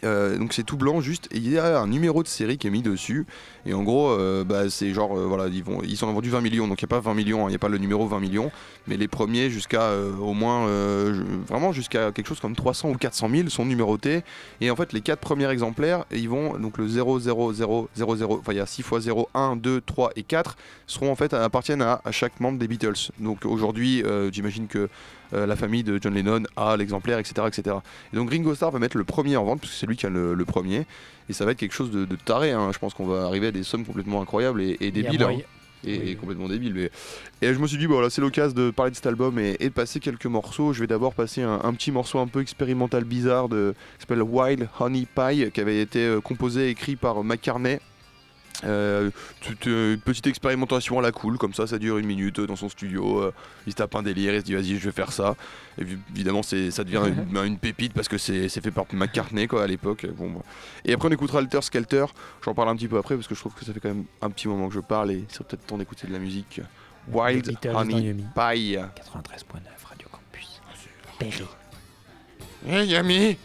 Euh, 0.03 0.37
donc 0.37 0.53
c'est 0.53 0.63
tout 0.63 0.77
blanc 0.77 1.01
juste 1.01 1.27
il 1.31 1.49
y 1.49 1.57
a 1.57 1.79
un 1.79 1.87
numéro 1.87 2.23
de 2.23 2.27
série 2.27 2.57
qui 2.57 2.67
est 2.67 2.71
mis 2.71 2.81
dessus. 2.81 3.25
Et 3.65 3.73
en 3.73 3.83
gros 3.83 4.09
euh, 4.09 4.43
bah, 4.43 4.69
c'est 4.69 4.93
genre 4.93 5.17
euh, 5.17 5.25
voilà 5.25 5.47
ils, 5.47 5.63
vont, 5.63 5.81
ils 5.83 6.03
en 6.03 6.09
ont 6.09 6.13
vendu 6.13 6.29
20 6.29 6.41
millions. 6.41 6.67
Donc 6.67 6.81
il 6.81 6.85
n'y 6.85 6.89
a 6.89 6.95
pas 6.95 6.99
20 6.99 7.13
millions 7.13 7.41
hein, 7.43 7.47
il 7.47 7.51
n'y 7.51 7.55
a 7.55 7.59
pas 7.59 7.69
le 7.69 7.77
numéro 7.77 8.07
20 8.07 8.19
millions 8.19 8.51
mais 8.87 8.97
les 8.97 9.07
premiers 9.07 9.49
jusqu'à 9.49 9.91
au 10.19 10.33
moins 10.33 10.67
vraiment 11.47 11.71
jusqu'à 11.71 12.11
quelque 12.11 12.27
chose 12.27 12.39
comme 12.39 12.55
300 12.55 12.89
ou 12.89 12.95
400 12.95 13.29
000 13.29 13.49
sont 13.49 13.65
numérotés. 13.65 14.23
Et 14.59 14.71
en 14.71 14.75
fait 14.75 14.93
les 14.93 15.01
quatre 15.01 15.19
premiers 15.19 15.49
exemplaires 15.49 16.05
ils 16.11 16.29
vont 16.29 16.57
donc 16.57 16.77
le 16.77 16.87
0 16.87 17.19
0 17.19 17.53
0 17.53 17.89
0 17.95 18.15
0 18.15 18.37
enfin 18.39 18.53
il 18.53 18.57
y 18.57 18.61
a 18.61 18.65
6 18.65 18.83
fois 18.83 18.99
0 18.99 19.29
1 19.33 19.55
2 19.57 19.81
3 19.81 20.11
et 20.15 20.23
4 20.23 20.57
seront 20.87 21.11
en 21.11 21.15
fait 21.15 21.33
appartiennent 21.33 21.81
à, 21.81 22.01
chaque 22.11 22.39
membre 22.39 22.59
des 22.59 22.67
Beatles. 22.67 23.11
Donc 23.19 23.45
aujourd'hui 23.45 24.03
j'imagine 24.31 24.67
que 24.67 24.89
euh, 25.33 25.45
la 25.45 25.55
famille 25.55 25.83
de 25.83 25.99
John 26.01 26.13
Lennon 26.13 26.43
a 26.55 26.75
l'exemplaire 26.77 27.19
etc 27.19 27.47
etc 27.47 27.77
et 28.13 28.15
donc 28.15 28.29
Ringo 28.29 28.53
Starr 28.55 28.71
va 28.71 28.79
mettre 28.79 28.97
le 28.97 29.03
premier 29.03 29.37
en 29.37 29.45
vente 29.45 29.61
parce 29.61 29.71
que 29.71 29.77
c'est 29.77 29.87
lui 29.87 29.97
qui 29.97 30.05
a 30.05 30.09
le, 30.09 30.33
le 30.33 30.45
premier 30.45 30.85
et 31.29 31.33
ça 31.33 31.45
va 31.45 31.51
être 31.51 31.57
quelque 31.59 31.73
chose 31.73 31.91
de, 31.91 32.05
de 32.05 32.15
taré 32.15 32.51
hein. 32.51 32.69
je 32.73 32.79
pense 32.79 32.93
qu'on 32.93 33.05
va 33.07 33.25
arriver 33.25 33.47
à 33.47 33.51
des 33.51 33.63
sommes 33.63 33.85
complètement 33.85 34.21
incroyables 34.21 34.61
et, 34.61 34.77
débiles 34.91 35.23
hein. 35.23 35.31
et, 35.31 35.45
Oui. 35.83 36.09
et 36.11 36.15
complètement 36.15 36.47
débiles 36.47 36.73
mais... 36.73 36.91
et 37.41 37.53
je 37.53 37.59
me 37.59 37.65
suis 37.67 37.77
dit 37.77 37.87
bon, 37.87 38.07
c'est 38.09 38.21
l'occasion 38.21 38.55
de 38.55 38.69
parler 38.71 38.91
de 38.91 38.95
cet 38.95 39.07
album 39.07 39.39
et, 39.39 39.55
et 39.59 39.69
de 39.69 39.73
passer 39.73 39.99
quelques 39.99 40.25
morceaux 40.27 40.73
je 40.73 40.79
vais 40.81 40.87
d'abord 40.87 41.13
passer 41.13 41.41
un, 41.41 41.59
un 41.63 41.73
petit 41.73 41.91
morceau 41.91 42.19
un 42.19 42.27
peu 42.27 42.41
expérimental 42.41 43.03
bizarre 43.03 43.49
de, 43.49 43.73
qui 43.97 44.01
s'appelle 44.01 44.21
Wild 44.21 44.67
Honey 44.79 45.07
Pie 45.15 45.49
qui 45.51 45.61
avait 45.61 45.81
été 45.81 45.99
euh, 46.05 46.21
composé 46.21 46.67
et 46.67 46.69
écrit 46.69 46.95
par 46.95 47.23
McCartney 47.23 47.79
euh, 48.63 49.09
toute, 49.41 49.67
euh, 49.67 49.93
une 49.95 49.99
petite 49.99 50.27
expérimentation 50.27 50.99
à 50.99 51.01
la 51.01 51.11
cool, 51.11 51.37
comme 51.37 51.53
ça, 51.53 51.67
ça 51.67 51.77
dure 51.79 51.97
une 51.97 52.05
minute 52.05 52.39
euh, 52.39 52.47
dans 52.47 52.55
son 52.55 52.69
studio. 52.69 53.19
euh, 53.19 53.33
il 53.67 53.71
se 53.71 53.77
tape 53.77 53.95
un 53.95 54.03
délire, 54.03 54.33
il 54.33 54.41
se 54.41 54.45
dit 54.45 54.53
vas-y, 54.53 54.77
je 54.77 54.85
vais 54.85 54.91
faire 54.91 55.11
ça. 55.11 55.35
Et 55.77 55.85
puis, 55.85 55.97
évidemment, 56.13 56.43
ça 56.43 56.55
devient 56.83 57.01
une, 57.07 57.37
une 57.45 57.57
pépite 57.57 57.93
parce 57.93 58.07
que 58.07 58.17
c'est, 58.17 58.49
fait 58.49 58.71
par 58.71 58.85
McCartney 58.93 59.47
quoi, 59.47 59.63
à 59.63 59.67
l'époque. 59.67 60.05
Bon, 60.17 60.29
bah. 60.29 60.41
Et 60.85 60.93
après, 60.93 61.07
on 61.09 61.11
écoutera 61.11 61.39
Alter 61.39 61.61
Skelter. 61.61 62.05
J'en 62.43 62.53
parle 62.53 62.69
un 62.69 62.75
petit 62.75 62.87
peu 62.87 62.97
après 62.97 63.15
parce 63.15 63.27
que 63.27 63.35
je 63.35 63.39
trouve 63.39 63.53
que 63.53 63.65
ça 63.65 63.73
fait 63.73 63.79
quand 63.79 63.89
même 63.89 64.05
un 64.21 64.29
petit 64.29 64.47
moment 64.47 64.67
que 64.67 64.75
je 64.75 64.79
parle 64.79 65.11
et 65.11 65.25
c'est 65.29 65.45
peut-être 65.45 65.65
temps 65.65 65.77
d'écouter 65.77 66.07
de 66.07 66.13
la 66.13 66.19
musique. 66.19 66.61
Wild 67.11 67.57
Honey. 67.73 68.13
Pie. 68.13 68.77
93.9 68.77 68.79
Radio 69.85 70.07
Campus. 70.11 70.61
Perry. 71.19 71.45
Hey 72.67 72.87
Yami 72.89 73.37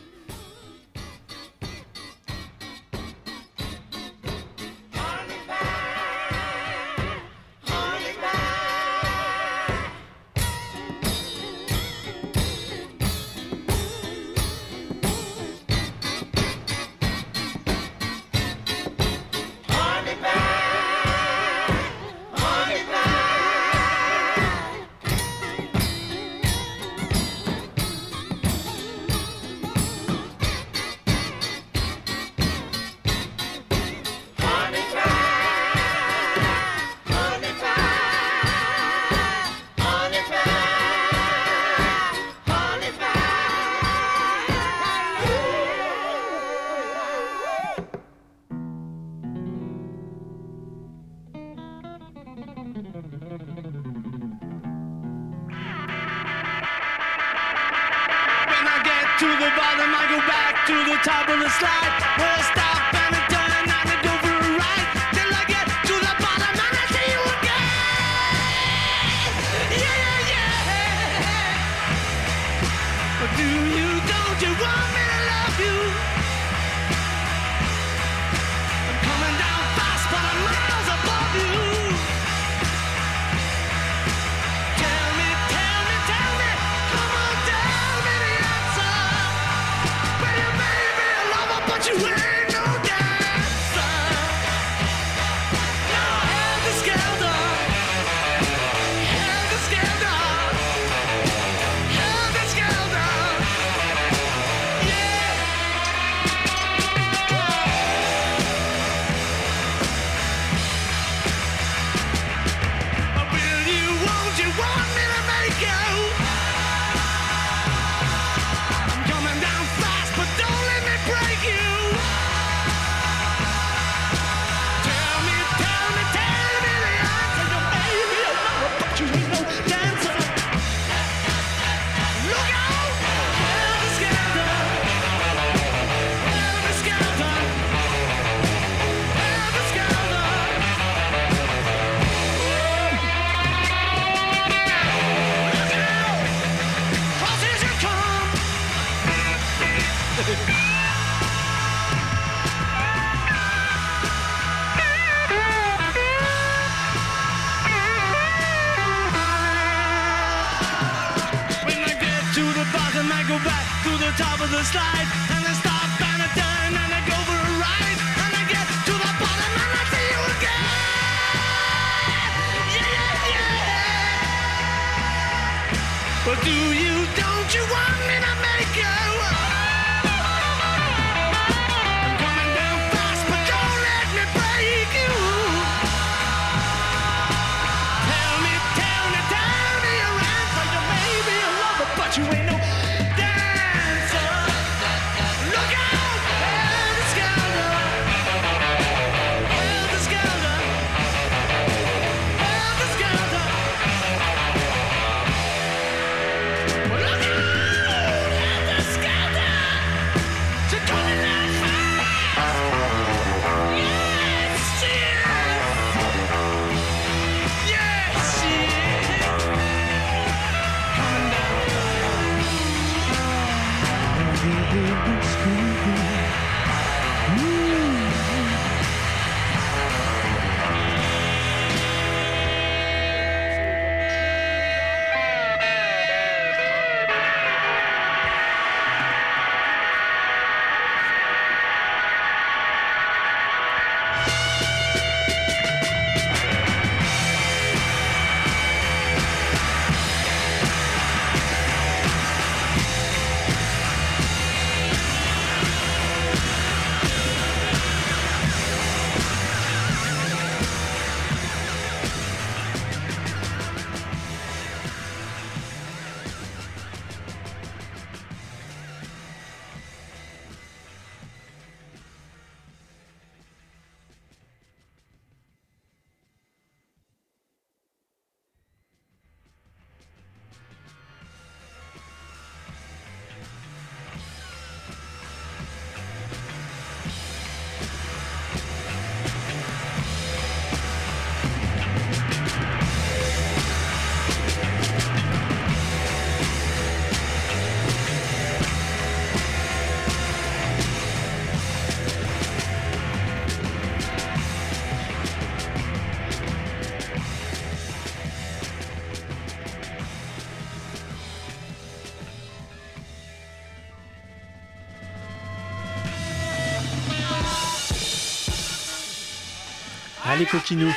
Allez, 320.37 320.47
coquinou. 320.47 320.91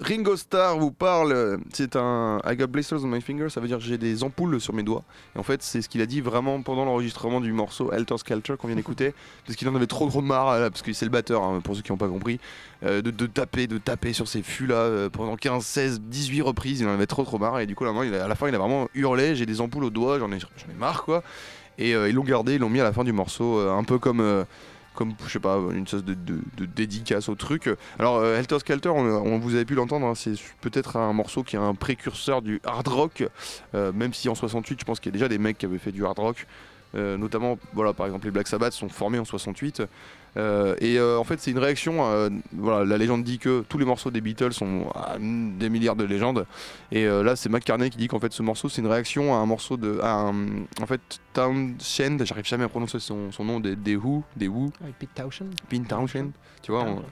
Ringo 0.00 0.36
Starr 0.36 0.78
vous 0.78 0.90
parle, 0.90 1.32
euh, 1.32 1.56
c'est 1.72 1.96
un 1.96 2.40
I 2.46 2.56
got 2.56 2.66
blisters 2.66 3.04
on 3.04 3.08
my 3.08 3.20
fingers, 3.20 3.50
ça 3.50 3.60
veut 3.60 3.68
dire 3.68 3.78
j'ai 3.80 3.98
des 3.98 4.22
ampoules 4.24 4.60
sur 4.60 4.74
mes 4.74 4.82
doigts. 4.82 5.04
Et 5.36 5.38
en 5.38 5.42
fait, 5.42 5.62
c'est 5.62 5.80
ce 5.82 5.88
qu'il 5.88 6.00
a 6.02 6.06
dit 6.06 6.20
vraiment 6.20 6.60
pendant 6.62 6.84
l'enregistrement 6.84 7.40
du 7.40 7.52
morceau 7.52 7.92
Helter 7.92 8.16
Skelter 8.18 8.54
qu'on 8.58 8.66
vient 8.66 8.76
d'écouter, 8.76 9.14
parce 9.46 9.56
qu'il 9.56 9.68
en 9.68 9.74
avait 9.74 9.86
trop 9.86 10.08
trop 10.08 10.20
marre, 10.20 10.48
euh, 10.50 10.68
parce 10.70 10.82
que 10.82 10.92
c'est 10.92 11.04
le 11.04 11.10
batteur, 11.10 11.42
hein, 11.42 11.60
pour 11.62 11.76
ceux 11.76 11.82
qui 11.82 11.92
n'ont 11.92 11.98
pas 11.98 12.08
compris, 12.08 12.40
euh, 12.84 13.00
de, 13.02 13.10
de 13.10 13.26
taper, 13.26 13.66
de 13.66 13.78
taper 13.78 14.12
sur 14.12 14.26
ces 14.28 14.42
fûts 14.42 14.66
là 14.66 15.08
pendant 15.10 15.36
15, 15.36 15.64
16, 15.64 16.00
18 16.02 16.42
reprises, 16.42 16.80
il 16.80 16.88
en 16.88 16.92
avait 16.94 17.06
trop 17.06 17.24
trop 17.24 17.38
marre, 17.38 17.60
et 17.60 17.66
du 17.66 17.74
coup, 17.74 17.84
là, 17.84 17.92
il 18.04 18.14
a- 18.14 18.24
à 18.24 18.28
la 18.28 18.34
fin, 18.34 18.48
il 18.48 18.54
a 18.54 18.58
vraiment 18.58 18.88
hurlé, 18.94 19.36
j'ai 19.36 19.46
des 19.46 19.60
ampoules 19.60 19.84
aux 19.84 19.90
doigts, 19.90 20.18
j'en 20.18 20.30
ai, 20.32 20.36
ai 20.36 20.74
marre 20.78 21.04
quoi. 21.04 21.22
Et 21.78 21.94
euh, 21.94 22.08
ils 22.08 22.14
l'ont 22.14 22.24
gardé, 22.24 22.54
ils 22.54 22.60
l'ont 22.60 22.68
mis 22.70 22.80
à 22.80 22.84
la 22.84 22.92
fin 22.92 23.04
du 23.04 23.12
morceau, 23.12 23.58
euh, 23.60 23.72
un 23.72 23.84
peu 23.84 23.98
comme. 24.00 24.44
Comme 24.98 25.14
je 25.24 25.30
sais 25.32 25.38
pas 25.38 25.60
une 25.72 25.86
sorte 25.86 26.04
de, 26.04 26.16
dédicace 26.74 27.28
au 27.28 27.36
truc. 27.36 27.70
Alors 28.00 28.16
euh, 28.16 28.36
Helter 28.36 28.88
on- 28.88 29.38
vous 29.38 29.54
avez 29.54 29.64
pu 29.64 29.76
l'entendre, 29.76 30.04
hein, 30.08 30.16
c'est 30.16 30.34
peut-être 30.60 30.96
un 30.96 31.12
morceau 31.12 31.44
qui 31.44 31.54
est 31.54 31.60
un 31.60 31.76
précurseur 31.76 32.42
du 32.42 32.60
hard 32.64 32.88
rock, 32.88 33.24
euh, 33.76 33.92
même 33.92 34.12
si 34.12 34.28
en 34.28 34.34
68, 34.34 34.80
je 34.80 34.84
pense 34.84 34.98
qu'il 34.98 35.10
y 35.10 35.12
a 35.12 35.16
déjà 35.16 35.28
des 35.28 35.38
mecs 35.38 35.56
qui 35.56 35.66
avaient 35.66 35.78
fait 35.78 35.92
du 35.92 36.04
hard 36.04 36.18
rock. 36.18 36.48
Euh, 36.96 37.16
notamment, 37.16 37.58
voilà, 37.74 37.92
par 37.92 38.06
exemple, 38.06 38.24
les 38.24 38.32
Black 38.32 38.48
Sabbath 38.48 38.72
sont 38.72 38.88
formés 38.88 39.20
en 39.20 39.24
68. 39.24 39.82
Euh, 40.36 40.74
et 40.80 40.98
euh, 40.98 41.18
en 41.18 41.24
fait, 41.24 41.40
c'est 41.40 41.50
une 41.50 41.58
réaction. 41.58 42.02
à- 42.04 42.28
voilà, 42.52 42.84
la 42.84 42.98
légende 42.98 43.24
dit 43.24 43.38
que 43.38 43.64
tous 43.68 43.78
les 43.78 43.84
morceaux 43.84 44.10
des 44.10 44.20
Beatles 44.20 44.52
sont 44.52 44.86
à 44.94 45.16
des 45.18 45.68
milliards 45.68 45.96
de 45.96 46.04
légendes. 46.04 46.46
Et 46.92 47.06
euh, 47.06 47.22
là, 47.22 47.34
c'est 47.34 47.48
McCartney 47.48 47.90
qui 47.90 47.98
dit 47.98 48.08
qu'en 48.08 48.20
fait, 48.20 48.32
ce 48.32 48.42
morceau, 48.42 48.68
c'est 48.68 48.80
une 48.82 48.86
réaction 48.88 49.34
à 49.34 49.38
un 49.38 49.46
morceau 49.46 49.76
de. 49.76 49.98
À 50.02 50.12
un- 50.12 50.64
en 50.80 50.86
fait, 50.86 51.00
Townshend, 51.32 52.24
j'arrive 52.24 52.46
jamais 52.46 52.64
à 52.64 52.68
prononcer 52.68 52.98
son, 53.00 53.32
son 53.32 53.44
nom, 53.44 53.60
des, 53.60 53.74
des 53.76 53.96
Who, 53.96 54.22
des 54.36 54.48
Who, 54.48 54.70
Pete 54.98 55.14
Townshend. 55.14 55.48
Pin 55.70 55.82
Townshend, 55.82 56.30
tu 56.62 56.72
vois, 56.72 56.84
Ah, 56.86 56.90
on- 56.90 56.98
euh, 56.98 57.02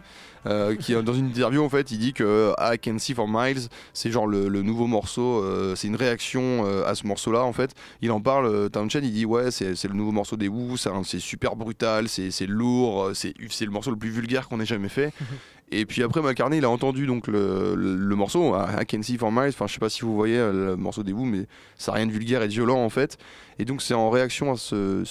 qui 0.76 0.94
dans 0.94 1.14
une 1.14 1.26
interview 1.28 1.62
en 1.62 1.68
fait 1.68 1.90
il 1.90 1.98
dit 1.98 2.12
que 2.12 2.52
I 2.58 2.78
Can 2.78 2.98
See 2.98 3.14
for 3.14 3.26
Miles 3.28 3.68
c'est 3.92 4.10
genre 4.10 4.26
le, 4.26 4.48
nouveau 4.62 4.86
morceau 4.86 5.42
euh, 5.42 5.74
c'est 5.74 5.88
une 5.88 5.96
réaction 5.96 6.64
euh, 6.66 6.86
à 6.86 6.94
ce 6.94 7.06
morceau 7.06 7.32
là 7.32 7.42
en 7.42 7.52
fait. 7.52 7.72
Il 8.02 8.10
en 8.12 8.20
parle 8.20 8.46
euh, 8.46 8.68
Townshend 8.68 9.00
il 9.02 9.12
dit 9.12 9.24
ouais 9.24 9.50
c'est 9.50 9.84
le 9.84 9.94
nouveau 9.94 10.12
morceau 10.12 10.36
des 10.36 10.48
Who 10.48 10.76
c'est 10.76 11.18
super 11.18 11.56
brutal 11.56 12.08
c'est 12.08 12.46
lourd 12.46 13.06
euh, 13.06 13.14
c'est 13.14 13.34
le 13.38 13.70
morceau 13.70 13.90
le 13.90 13.96
plus 13.96 14.10
vulgaire 14.10 14.48
qu'on 14.48 14.60
ait 14.60 14.66
jamais 14.66 14.88
fait. 14.88 15.12
Et 15.72 15.84
puis 15.84 16.04
après 16.04 16.22
McCartney 16.22 16.58
il 16.58 16.64
a 16.64 16.70
entendu 16.70 17.06
donc 17.06 17.26
le, 17.26 18.14
morceau 18.14 18.54
I 18.54 18.86
Can 18.86 19.02
See 19.02 19.18
for 19.18 19.32
Miles 19.32 19.48
enfin 19.48 19.66
je 19.66 19.72
sais 19.74 19.80
pas 19.80 19.88
si 19.88 20.02
vous 20.02 20.14
voyez 20.14 20.38
euh, 20.38 20.70
le 20.70 20.76
morceau 20.76 21.02
des 21.02 21.12
Who 21.12 21.24
mais 21.24 21.46
ça 21.76 21.90
n'a 21.92 21.96
rien 21.96 22.06
de 22.06 22.12
vulgaire 22.12 22.42
et 22.42 22.46
de 22.46 22.52
violent 22.52 22.84
en 22.84 22.90
fait. 22.90 23.18
Et 23.58 23.64
donc 23.64 23.82
c'est 23.82 23.94
en 23.94 24.10
réaction 24.10 24.52
à 24.52 24.56
ce- 24.56 25.02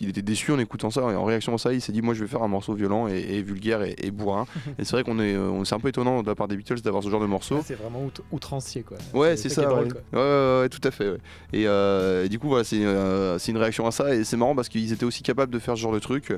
il 0.00 0.08
était 0.10 0.22
déçu 0.22 0.52
en 0.52 0.58
écoutant 0.58 0.90
ça 0.90 1.00
et 1.10 1.16
en 1.16 1.24
réaction 1.24 1.54
à 1.54 1.58
ça 1.58 1.72
il 1.72 1.80
s'est 1.80 1.92
dit 1.92 2.02
moi 2.02 2.14
je 2.14 2.20
vais 2.22 2.28
faire 2.28 2.42
un 2.42 2.48
morceau 2.48 2.74
violent 2.74 3.08
et, 3.08 3.18
et 3.18 3.42
vulgaire 3.42 3.82
et, 3.82 3.94
et 4.02 4.10
bourrin 4.10 4.46
et 4.78 4.84
c'est 4.84 4.92
vrai 4.92 5.04
qu'on 5.04 5.18
est 5.20 5.34
euh, 5.34 5.48
on- 5.50 5.64
c'est 5.64 5.74
un 5.74 5.80
peu 5.80 5.88
étonnant 5.88 6.22
de 6.22 6.26
la 6.28 6.34
part 6.34 6.48
des 6.48 6.56
Beatles 6.56 6.80
d'avoir 6.82 7.02
ce 7.02 7.08
genre 7.10 7.20
de 7.20 7.26
morceau 7.26 7.56
Là, 7.56 7.62
C'est 7.64 7.74
vraiment 7.74 8.04
out- 8.04 8.20
outrancier 8.32 8.82
quoi. 8.82 8.96
Ouais, 9.14 9.36
c'est 9.36 9.48
ça. 9.48 9.62
drôle, 9.64 9.84
ouais. 9.84 9.88
quoi. 9.90 10.00
Ouais, 10.12 10.18
ouais, 10.26 10.60
ouais, 10.62 10.68
tout 10.68 10.80
à 10.86 10.90
fait. 10.90 11.08
ouais. 11.10 11.18
Et, 11.52 11.66
euh, 11.66 12.24
et 12.24 12.28
du 12.28 12.38
coup, 12.38 12.48
voilà, 12.48 12.64
c'est 12.64 12.84
euh, 12.84 13.38
c'est 13.38 13.52
une 13.52 13.58
réaction 13.58 13.86
à 13.86 13.90
ça. 13.90 14.14
Et 14.14 14.24
c'est 14.24 14.36
marrant 14.36 14.54
parce 14.54 14.68
qu'ils 14.68 14.92
étaient 14.92 15.04
aussi 15.04 15.22
capables 15.22 15.52
de 15.52 15.58
faire 15.58 15.76
ce 15.76 15.80
genre 15.82 15.92
de 15.92 15.98
truc. 15.98 16.32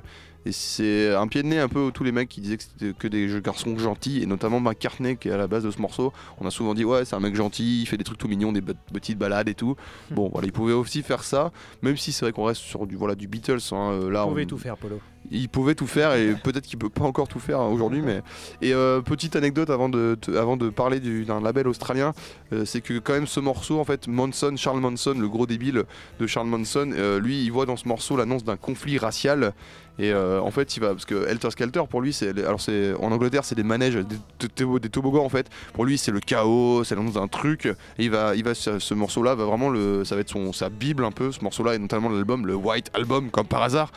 Et 0.46 0.53
c'est 0.53 1.14
un 1.14 1.26
pied 1.29 1.42
de 1.42 1.48
nez 1.48 1.59
un 1.59 1.68
peu 1.68 1.90
tous 1.92 2.03
les 2.03 2.12
mecs 2.12 2.29
qui 2.29 2.40
disaient 2.40 2.57
que 2.57 2.62
c'était 2.62 2.92
que 2.98 3.07
des 3.09 3.29
jeux 3.29 3.40
garçons 3.40 3.76
gentils. 3.79 4.22
Et 4.22 4.26
notamment 4.26 4.59
McCartney 4.61 5.16
qui 5.16 5.29
est 5.29 5.33
à 5.33 5.37
la 5.37 5.46
base 5.46 5.64
de 5.64 5.70
ce 5.70 5.81
morceau. 5.81 6.12
On 6.40 6.46
a 6.46 6.50
souvent 6.50 6.74
dit, 6.74 6.85
ouais, 6.85 7.05
c'est 7.05 7.14
un 7.14 7.20
mec 7.20 7.35
gentil, 7.35 7.83
il 7.83 7.87
fait 7.87 7.96
des 7.98 8.05
trucs 8.05 8.18
tout 8.18 8.29
mignons, 8.29 8.50
des 8.53 8.62
petites 8.62 9.18
balades 9.18 9.48
et 9.48 9.55
tout. 9.55 9.76
Bon, 10.11 10.29
voilà, 10.31 10.46
il 10.46 10.53
pouvait 10.53 10.72
aussi 10.72 11.03
faire 11.03 11.24
ça. 11.24 11.53
Même 11.83 11.96
si 11.98 12.12
c'est 12.12 12.24
vrai 12.24 12.33
qu'on 12.33 12.44
reste 12.44 12.62
sur 12.62 12.87
du, 12.87 12.96
voilà, 12.96 13.14
du 13.14 13.29
Beatles. 13.29 13.59
hein, 13.72 13.90
euh, 13.92 14.11
là, 14.11 14.24
Vous 14.24 14.31
pouvez 14.31 14.44
on- 14.44 14.46
tout 14.46 14.59
faire, 14.59 14.76
Polo. 14.79 14.98
Il 15.30 15.48
pouvait 15.48 15.74
tout 15.74 15.87
faire 15.87 16.14
et 16.14 16.35
peut-être 16.35 16.64
qu'il 16.66 16.78
peut 16.78 16.88
pas 16.88 17.04
encore 17.04 17.28
tout 17.28 17.38
faire 17.38 17.61
aujourd'hui 17.61 18.00
mais 18.00 18.22
et 18.62 18.72
euh, 18.72 19.00
petite 19.00 19.37
anecdote 19.37 19.70
avant 19.70 19.88
de 19.88 20.16
avant 20.37 20.56
de 20.56 20.70
parler 20.70 20.98
du- 20.98 21.24
d'un 21.24 21.40
label 21.40 21.68
australien 21.68 22.14
euh, 22.52 22.64
c'est 22.64 22.80
que 22.80 22.98
quand 22.98 23.12
même 23.12 23.26
ce 23.26 23.38
morceau 23.38 23.78
en 23.78 23.85
fait 23.85 24.09
Manson 24.09 24.54
Charles 24.56 24.80
Manson 24.80 25.14
le 25.18 25.28
gros 25.28 25.46
débile 25.46 25.85
de 26.18 26.26
Charles 26.26 26.48
Manson 26.48 26.90
euh, 26.94 27.20
lui 27.20 27.44
il 27.44 27.50
voit 27.50 27.66
dans 27.66 27.76
ce 27.76 27.87
morceau 27.87 28.16
l'annonce 28.16 28.44
d'un 28.44 28.56
conflit 28.56 28.98
racial 28.98 29.52
et 29.98 30.14
en 30.14 30.50
fait 30.50 30.78
il 30.78 30.80
va 30.80 30.90
parce 30.90 31.04
que 31.04 31.28
Helter 31.28 31.50
Skelter 31.50 31.83
pour 31.90 32.00
lui 32.00 32.14
c'est 32.14 32.30
alors 32.46 32.61
c'est 32.62 32.94
en 32.94 33.12
Angleterre 33.12 33.44
c'est 33.44 33.54
des 33.54 33.62
manèges 33.62 33.96
des, 34.38 34.88
toboggans 34.88 35.24
en 35.24 35.28
fait. 35.28 35.50
Pour 35.74 35.85
lui 35.85 35.98
c'est 35.98 36.11
le 36.11 36.20
chaos 36.20 36.85
c'est 36.85 36.94
l'annonce 36.94 37.14
d'un 37.14 37.28
truc 37.28 37.68
il 37.98 38.11
va 38.11 38.35
il 38.35 38.42
va 38.42 38.54
ce, 38.54 38.78
ce 38.78 38.94
morceau 38.94 39.22
là 39.22 39.35
va 39.35 39.44
vraiment 39.44 39.68
le 39.68 40.06
ça 40.06 40.14
va 40.14 40.22
être 40.22 40.30
son 40.30 40.54
sa 40.54 40.70
bible 40.70 41.04
un 41.04 41.11
peu 41.11 41.33
ce 41.33 41.42
morceau 41.44 41.64
là 41.64 41.74
et 41.74 41.78
notamment 41.78 42.09
l'album 42.09 42.46
le 42.46 42.54
White 42.54 42.90
Album 42.94 43.30
comme 43.30 43.46
par 43.46 43.62
hasard 43.62 43.92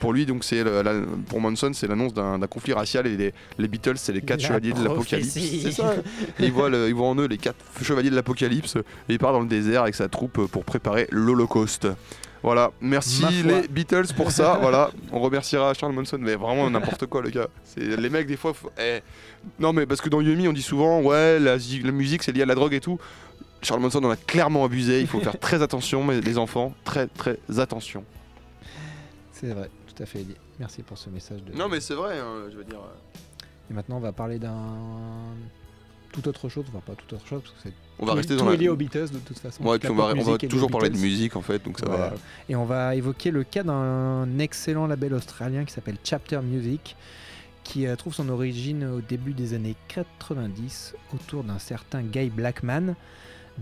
pour 0.00 0.12
lui, 0.12 0.26
donc 0.26 0.39
c'est 0.44 0.64
le- 0.64 0.82
la- 0.82 0.94
pour 1.28 1.40
Manson, 1.40 1.70
c'est 1.72 1.86
l'annonce 1.86 2.14
d'un 2.14 2.38
conflit 2.46 2.72
racial 2.72 3.06
et 3.06 3.16
les, 3.16 3.34
les 3.58 3.68
Beatles, 3.68 3.96
c'est 3.96 4.12
les 4.12 4.20
quatre 4.22 4.40
La 4.42 4.48
chevaliers 4.48 4.72
de 4.72 4.82
l'apocalypse. 4.84 5.28
C'est 5.30 5.70
ça. 5.72 5.94
Et 6.38 6.44
il 6.46 6.52
voit, 6.52 6.68
le- 6.68 6.88
il 6.88 6.94
voit 6.94 7.08
en 7.08 7.16
eux 7.16 7.26
les 7.26 7.38
quatre 7.38 7.56
chevaliers 7.82 8.10
de 8.10 8.14
l'apocalypse 8.16 8.76
et 8.76 8.82
il 9.12 9.18
part 9.18 9.32
dans 9.32 9.40
le 9.40 9.46
désert 9.48 9.82
avec 9.82 9.94
sa 9.94 10.08
troupe 10.08 10.46
pour 10.46 10.64
préparer 10.64 11.06
l'Holocauste. 11.10 11.88
Voilà, 12.42 12.70
merci 12.80 13.26
les 13.44 13.68
Beatles 13.68 14.14
pour 14.16 14.30
ça. 14.32 14.58
voilà, 14.62 14.90
on 15.12 15.20
remerciera 15.20 15.74
Charles 15.74 15.92
Manson, 15.92 16.16
mais 16.18 16.36
vraiment 16.36 16.70
n'importe 16.70 17.04
quoi, 17.04 17.20
le 17.20 17.28
gars. 17.28 17.48
C'est 17.64 17.96
les 17.98 18.08
mecs 18.08 18.26
des 18.26 18.38
fois. 18.38 18.54
faut- 18.54 18.70
eh. 18.80 19.00
Non, 19.58 19.74
mais 19.74 19.84
parce 19.84 20.00
que 20.00 20.08
dans 20.08 20.22
Yumi, 20.22 20.48
on 20.48 20.52
dit 20.54 20.62
souvent, 20.62 21.02
ouais, 21.02 21.38
la, 21.38 21.56
la 21.56 21.92
musique 21.92 22.22
c'est 22.22 22.32
lié 22.32 22.42
à 22.42 22.46
la 22.46 22.54
drogue 22.54 22.72
et 22.72 22.80
tout. 22.80 22.98
Charles 23.60 23.80
Manson 23.80 24.02
en 24.04 24.08
a 24.10 24.16
clairement 24.16 24.64
abusé. 24.64 25.02
Il 25.02 25.06
faut 25.06 25.20
faire 25.20 25.38
très 25.38 25.60
attention, 25.60 26.02
mais 26.02 26.22
les 26.22 26.38
enfants, 26.38 26.72
très 26.84 27.08
très 27.08 27.36
attention. 27.58 28.04
C'est 29.32 29.48
vrai, 29.48 29.68
à 30.02 30.06
fait 30.06 30.22
dit. 30.22 30.34
Merci 30.58 30.82
pour 30.82 30.98
ce 30.98 31.10
message. 31.10 31.42
De... 31.44 31.52
Non, 31.56 31.68
mais 31.68 31.80
c'est 31.80 31.94
vrai, 31.94 32.18
hein, 32.18 32.48
je 32.50 32.56
veux 32.56 32.64
dire. 32.64 32.80
Et 33.70 33.74
maintenant, 33.74 33.96
on 33.96 34.00
va 34.00 34.12
parler 34.12 34.38
d'un 34.38 34.56
tout 36.12 36.26
autre 36.26 36.48
chose, 36.48 36.64
enfin 36.68 36.80
pas 36.84 36.94
tout 36.96 37.14
autre 37.14 37.24
chose 37.26 37.40
parce 37.42 37.54
que 37.54 37.60
c'est 37.62 37.72
On 38.00 38.04
va 38.04 38.12
tout- 38.12 38.16
rester 38.16 38.36
tout 38.36 38.40
dans 38.44 38.48
est 38.50 38.56
la. 38.56 38.62
lié 38.62 38.68
aux 38.68 38.74
Beatles 38.74 39.10
de 39.12 39.18
toute 39.20 39.38
façon. 39.38 39.62
Ouais, 39.64 39.78
puis 39.78 39.88
on 39.90 39.94
va, 39.94 40.12
on 40.16 40.22
va 40.22 40.38
toujours 40.38 40.68
parler 40.70 40.90
de 40.90 40.98
musique 40.98 41.36
en 41.36 41.40
fait, 41.42 41.62
donc 41.64 41.78
ça 41.78 41.86
Voilà. 41.86 42.08
va. 42.08 42.16
Et 42.48 42.56
on 42.56 42.64
va 42.64 42.96
évoquer 42.96 43.30
le 43.30 43.44
cas 43.44 43.62
d'un 43.62 44.38
excellent 44.40 44.88
label 44.88 45.14
australien 45.14 45.64
qui 45.64 45.72
s'appelle 45.72 45.98
Chapter 46.02 46.40
Music, 46.42 46.96
qui 47.62 47.86
euh, 47.86 47.94
trouve 47.94 48.12
son 48.12 48.28
origine 48.28 48.84
au 48.86 49.00
début 49.00 49.34
des 49.34 49.54
années 49.54 49.76
90 49.86 50.94
autour 51.14 51.44
d'un 51.44 51.60
certain 51.60 52.02
Guy 52.02 52.28
Blackman, 52.28 52.96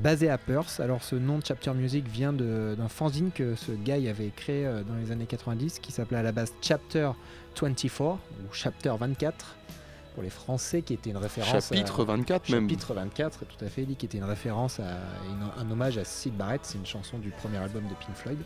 basé 0.03 0.31
à 0.31 0.39
Perth. 0.39 0.81
Alors 0.81 1.03
ce 1.03 1.17
nom 1.17 1.39
de 1.39 1.45
Chapter 1.47 1.73
Music 1.75 2.07
vient 2.09 2.33
d'un 2.33 2.89
fanzine 2.89 3.31
que 3.33 3.55
ce 3.55 3.73
Guy 3.73 4.09
avait 4.09 4.31
créé 4.35 4.67
euh, 4.67 4.83
dans 4.83 4.95
les 4.95 5.11
années 5.13 5.27
90, 5.27 5.79
qui 5.81 5.93
s'appelait 5.93 6.19
à 6.19 6.23
la 6.23 6.33
base 6.33 6.53
Chapter 6.61 7.11
24 7.61 8.13
ou 8.13 8.17
Chapter 8.53 8.93
24 8.99 9.57
pour 10.15 10.23
les 10.23 10.31
Français, 10.31 10.83
qui 10.83 10.95
était 10.95 11.11
une 11.11 11.17
référence. 11.17 11.51
Chapitre 11.71 12.03
à- 12.03 12.05
24 12.07 12.49
même. 12.51 12.63
Chapitre 12.69 12.95
24, 12.95 13.45
tout 13.45 13.65
à 13.65 13.69
fait, 13.69 13.83
dit, 13.85 13.95
qui 13.97 14.07
était 14.07 14.19
une 14.19 14.25
référence 14.25 14.81
à 14.81 14.83
une- 15.29 15.65
un 15.67 15.71
hommage 15.71 15.97
à 15.99 16.05
Sid 16.05 16.35
Barrett, 16.35 16.61
c'est 16.65 16.79
une 16.79 16.87
chanson 16.87 17.19
du 17.19 17.31
premier 17.31 17.59
album 17.59 17.85
de 17.85 17.95
Pink 17.95 18.15
Floyd. 18.17 18.39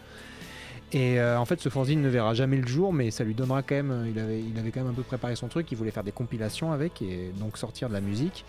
Et 0.94 1.18
euh, 1.18 1.38
en 1.38 1.46
fait, 1.46 1.58
ce 1.60 1.70
fanzine 1.70 2.02
ne 2.02 2.08
verra 2.10 2.34
jamais 2.34 2.58
le 2.58 2.66
jour, 2.66 2.92
mais 2.92 3.10
ça 3.10 3.24
lui 3.24 3.34
donnera 3.34 3.62
quand 3.62 3.74
même. 3.74 3.90
euh, 3.90 4.08
Il 4.10 4.18
avait, 4.18 4.40
il 4.42 4.58
avait 4.58 4.70
quand 4.70 4.80
même 4.80 4.90
un 4.90 4.94
peu 4.94 5.02
préparé 5.02 5.34
son 5.36 5.48
truc. 5.48 5.72
Il 5.72 5.78
voulait 5.78 5.90
faire 5.90 6.04
des 6.04 6.12
compilations 6.12 6.72
avec 6.72 7.00
et 7.00 7.32
donc 7.38 7.56
sortir 7.56 7.88
de 7.88 7.94
la 7.94 8.02
musique. 8.02 8.44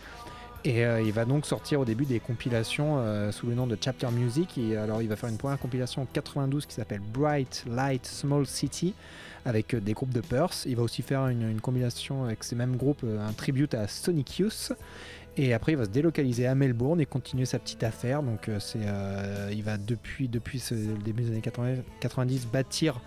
Et 0.65 0.85
euh, 0.85 1.01
il 1.01 1.11
va 1.11 1.25
donc 1.25 1.45
sortir 1.45 1.81
au 1.81 1.85
début 1.85 2.05
des 2.05 2.21
compilations 2.21 2.97
euh, 2.97 3.33
sous 3.33 3.47
le 3.47 3.53
nom 3.53 3.67
de 3.67 3.77
Chapter 3.79 4.09
Music. 4.11 4.57
Et 4.57 4.77
alors, 4.77 5.01
il 5.01 5.09
va 5.09 5.17
faire 5.17 5.29
une 5.29 5.37
première 5.37 5.59
compilation 5.59 6.03
en 6.03 6.05
92 6.05 6.65
qui 6.65 6.73
s'appelle 6.73 7.01
Bright 7.01 7.65
Light 7.69 8.05
Small 8.05 8.45
City 8.45 8.93
avec 9.43 9.73
euh, 9.73 9.81
des 9.81 9.91
groupes 9.91 10.13
de 10.13 10.21
Perth. 10.21 10.63
Il 10.65 10.77
va 10.77 10.83
aussi 10.83 11.01
faire 11.01 11.27
une, 11.27 11.59
compilation 11.59 12.23
avec 12.23 12.45
ces 12.45 12.55
mêmes 12.55 12.77
groupes, 12.77 13.03
un 13.03 13.33
tribute 13.33 13.73
à 13.73 13.89
Sonic 13.89 14.39
Youth. 14.39 14.71
Et 15.35 15.53
après, 15.53 15.73
il 15.73 15.77
va 15.77 15.83
se 15.83 15.89
délocaliser 15.89 16.47
à 16.47 16.55
Melbourne 16.55 17.01
et 17.01 17.05
continuer 17.05 17.45
sa 17.45 17.59
petite 17.59 17.83
affaire. 17.83 18.23
Donc, 18.23 18.49
c'est, 18.59 18.79
il 19.51 19.63
va 19.63 19.77
depuis, 19.77 20.27
depuis 20.27 20.63
le 20.69 20.97
début 21.03 21.23
des 21.23 21.29
années 21.31 21.41
80 21.41 21.77
90 21.99 22.47
bâtir 22.47 23.01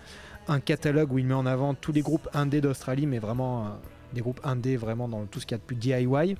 un 0.49 0.59
catalogue 0.59 1.11
où 1.13 1.19
il 1.19 1.25
met 1.25 1.33
en 1.33 1.45
avant 1.45 1.73
tous 1.73 1.93
les 1.93 2.01
groupes 2.01 2.27
indés 2.33 2.59
d'Australie, 2.59 3.05
mais 3.05 3.19
vraiment 3.19 3.77
des 4.13 4.19
groupes 4.19 4.41
indés 4.43 4.75
vraiment 4.75 5.07
dans 5.07 5.25
tout 5.25 5.39
ce 5.39 5.45
qu'il 5.45 5.55
y 5.55 5.55
a 5.55 5.59
de 5.59 5.63
plus 5.63 5.77
DIY. 5.77 6.35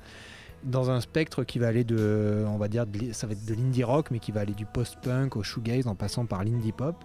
Dans 0.64 0.90
un 0.90 1.00
spectre 1.00 1.44
qui 1.44 1.58
va 1.58 1.68
aller 1.68 1.84
de, 1.84 2.44
on 2.48 2.58
va 2.58 2.68
dire, 2.68 2.86
de 2.86 3.12
ça 3.12 3.26
va 3.26 3.32
être 3.32 3.44
de 3.44 3.54
l'indie 3.54 3.84
rock, 3.84 4.10
mais 4.10 4.18
qui 4.18 4.32
va 4.32 4.40
aller 4.40 4.54
du 4.54 4.66
post-punk 4.66 5.36
au 5.36 5.42
shoegaze 5.42 5.86
en 5.86 5.94
passant 5.94 6.26
par 6.26 6.44
l'indie 6.44 6.72
pop. 6.72 6.96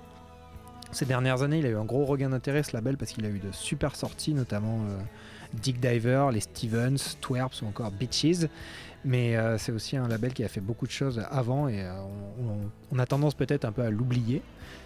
Ces 0.92 1.06
dernières 1.06 1.42
années, 1.44 1.60
il 1.60 1.66
a 1.66 1.70
eu 1.70 1.76
un 1.76 1.86
gros 1.86 2.06
regain 2.06 2.30
d'intérêt 2.30 2.64
ce 2.64 2.76
label 2.76 2.98
parce 2.98 3.12
qu'il 3.12 3.26
a 3.26 3.30
eu 3.30 3.40
de 3.40 3.52
super 3.52 3.96
sorties, 3.96 4.34
notamment 4.34 4.80
euh, 4.90 5.00
Dick 5.54 5.80
Diver, 5.80 6.28
les 6.32 6.40
Stevens, 6.42 6.98
Twerps 7.22 7.62
ou 7.62 7.68
encore 7.68 7.92
Bitches. 7.92 8.48
Mais 9.06 9.36
euh, 9.36 9.58
c'est 9.58 9.74
aussi 9.74 9.98
un 9.98 10.08
label 10.08 10.34
qui 10.34 10.46
a 10.46 10.48
fait 10.48 10.62
beaucoup 10.62 10.88
de 10.88 10.92
choses 10.92 11.22
avant 11.30 11.68
et 11.68 11.82
euh, 11.82 11.92
on, 12.90 13.00
a 13.00 13.06
tendance 13.06 13.34
peut-être 13.36 13.66
un 13.66 13.74
peu 13.74 13.82
à 13.82 13.90
l'oublier. 13.90 14.42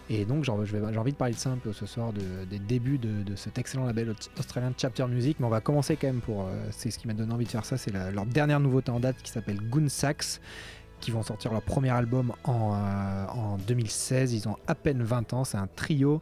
Et 0.10 0.26
donc 0.26 0.44
j'ai 0.44 0.52
envie 0.52 1.12
de 1.12 1.18
parler 1.18 1.36
de 1.36 1.40
ça 1.40 1.52
un 1.52 1.58
peu 1.58 1.72
ce 1.72 1.86
soir, 1.86 2.14
de- 2.14 2.46
des 2.50 2.58
débuts 2.58 2.98
de, 2.98 3.36
cet 3.36 3.60
excellent 3.60 3.86
label 3.86 4.10
aust- 4.10 4.32
australien 4.40 4.74
Chapter 4.76 5.06
Music. 5.08 5.38
Mais 5.40 5.46
on 5.46 5.50
va 5.50 5.62
commencer 5.62 5.98
quand 5.98 6.08
même 6.08 6.22
pour... 6.22 6.42
euh, 6.48 6.68
c'est 6.72 6.90
ce 6.90 6.98
qui 6.98 7.08
m'a 7.08 7.14
donné 7.14 7.32
envie 7.32 7.46
de 7.46 7.52
faire 7.52 7.66
ça, 7.66 7.78
c'est 7.78 7.92
leur 7.94 8.26
dernière 8.26 8.60
nouveauté 8.60 8.90
en 8.90 9.00
date 9.00 9.18
qui 9.22 9.32
s'appelle 9.32 9.58
Goon 9.70 9.88
Sax 9.88 10.42
qui 11.00 11.12
vont 11.12 11.24
sortir 11.24 11.52
leur 11.52 11.62
premier 11.62 11.90
album 11.90 12.34
en, 12.44 12.74
euh, 12.74 13.28
en 13.28 13.58
2016. 13.58 14.34
Ils 14.34 14.48
ont 14.48 14.58
à 14.68 14.76
peine 14.76 15.04
20 15.04 15.34
ans, 15.34 15.44
c'est 15.44 15.58
un 15.58 15.68
trio. 15.68 16.22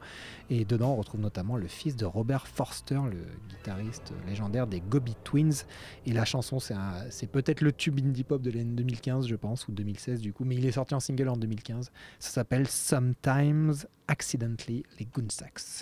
Et 0.49 0.65
dedans, 0.65 0.91
on 0.91 0.95
retrouve 0.97 1.21
notamment 1.21 1.57
le 1.57 1.67
fils 1.67 1.95
de 1.95 2.05
Robert 2.05 2.47
Forster, 2.47 2.99
le 3.09 3.25
guitariste 3.49 4.13
légendaire 4.27 4.67
des 4.67 4.81
Gobi 4.81 5.15
Twins. 5.23 5.63
Et 6.05 6.13
la 6.13 6.25
chanson, 6.25 6.59
c'est 6.59 7.27
peut-être 7.27 7.61
le 7.61 7.71
tube 7.71 7.99
indie 7.99 8.23
pop 8.23 8.41
de 8.41 8.51
l'année 8.51 8.73
2015, 8.73 9.27
je 9.27 9.35
pense, 9.35 9.67
ou 9.67 9.71
2016 9.71 10.21
du 10.21 10.33
coup, 10.33 10.45
mais 10.45 10.55
il 10.55 10.65
est 10.65 10.73
sorti 10.73 10.93
en 10.93 10.99
single 10.99 11.29
en 11.29 11.37
2015. 11.37 11.91
Ça 12.19 12.29
s'appelle 12.29 12.67
Sometimes 12.67 13.73
Accidentally, 14.07 14.83
les. 14.99 15.07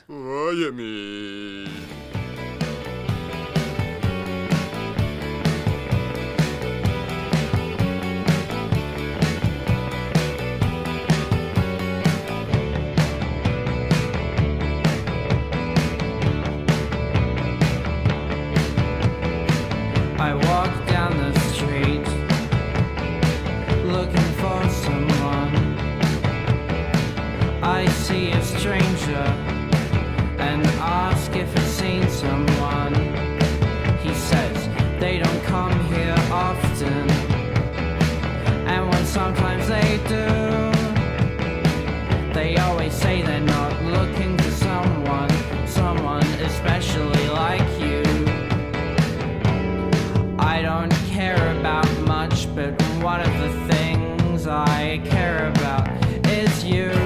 Miami. 0.08 1.66
I 2.16 2.63
they 35.14 35.20
don't 35.20 35.44
come 35.44 35.86
here 35.94 36.16
often, 36.32 37.08
and 38.66 38.90
when 38.90 39.06
sometimes 39.06 39.68
they 39.68 40.00
do, 40.08 40.26
they 42.34 42.58
always 42.58 42.94
say 42.94 43.22
they're 43.22 43.40
not 43.40 43.80
looking 43.84 44.36
for 44.40 44.50
someone, 44.50 45.30
someone 45.68 46.26
especially 46.50 47.28
like 47.30 47.70
you. 47.80 48.02
I 50.40 50.64
don't 50.64 50.92
care 51.12 51.60
about 51.60 51.92
much, 52.08 52.48
but 52.56 52.74
one 53.04 53.22
of 53.22 53.34
the 53.38 53.52
things 53.72 54.48
I 54.48 55.00
care 55.06 55.50
about 55.50 55.88
is 56.26 56.64
you. 56.64 57.03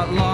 Got 0.00 0.12
long 0.14 0.29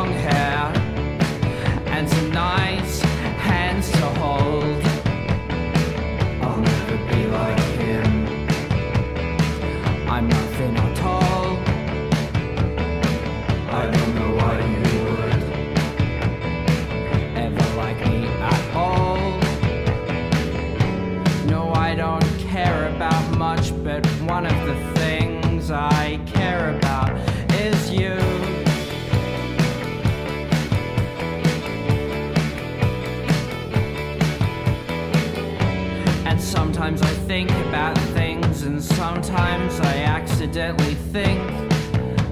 sometimes 38.87 39.81
I 39.81 40.05
accidentally 40.05 40.94
think 41.12 41.40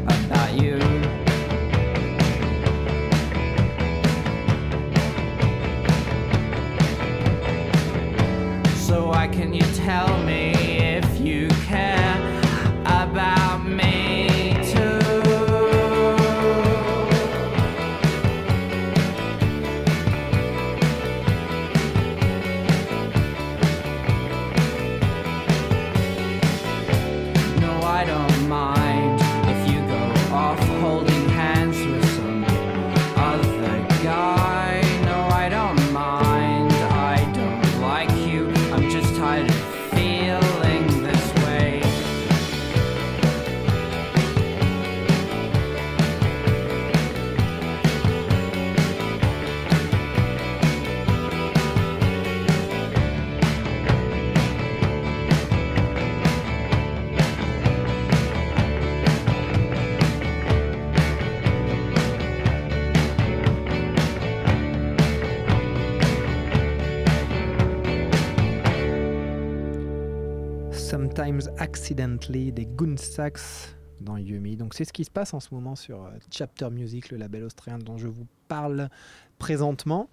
about 0.07 0.55
you. 0.55 0.79
So 8.77 9.09
why 9.09 9.29
can 9.29 9.53
you 9.53 9.65
tell 9.75 10.23
me 10.23 10.53
if 10.99 11.21
you 11.21 11.49
care 11.67 12.04
Accidentally 71.85 72.51
des 72.51 72.65
Goonsacks 72.65 73.75
dans 74.01 74.17
Yumi. 74.17 74.57
Donc 74.57 74.73
c'est 74.73 74.87
ce 74.87 74.93
qui 74.95 75.05
se 75.05 75.11
passe 75.11 75.35
en 75.35 75.41
ce 75.41 75.53
moment 75.53 75.77
sur 75.77 76.03
euh, 76.03 76.09
Chapter 76.31 76.71
Music, 76.71 77.11
le 77.11 77.19
label 77.19 77.45
australien 77.45 77.79
dont 77.79 77.99
je 77.99 78.09
vous 78.09 78.27
parle 78.49 78.89
présentement. 79.39 80.09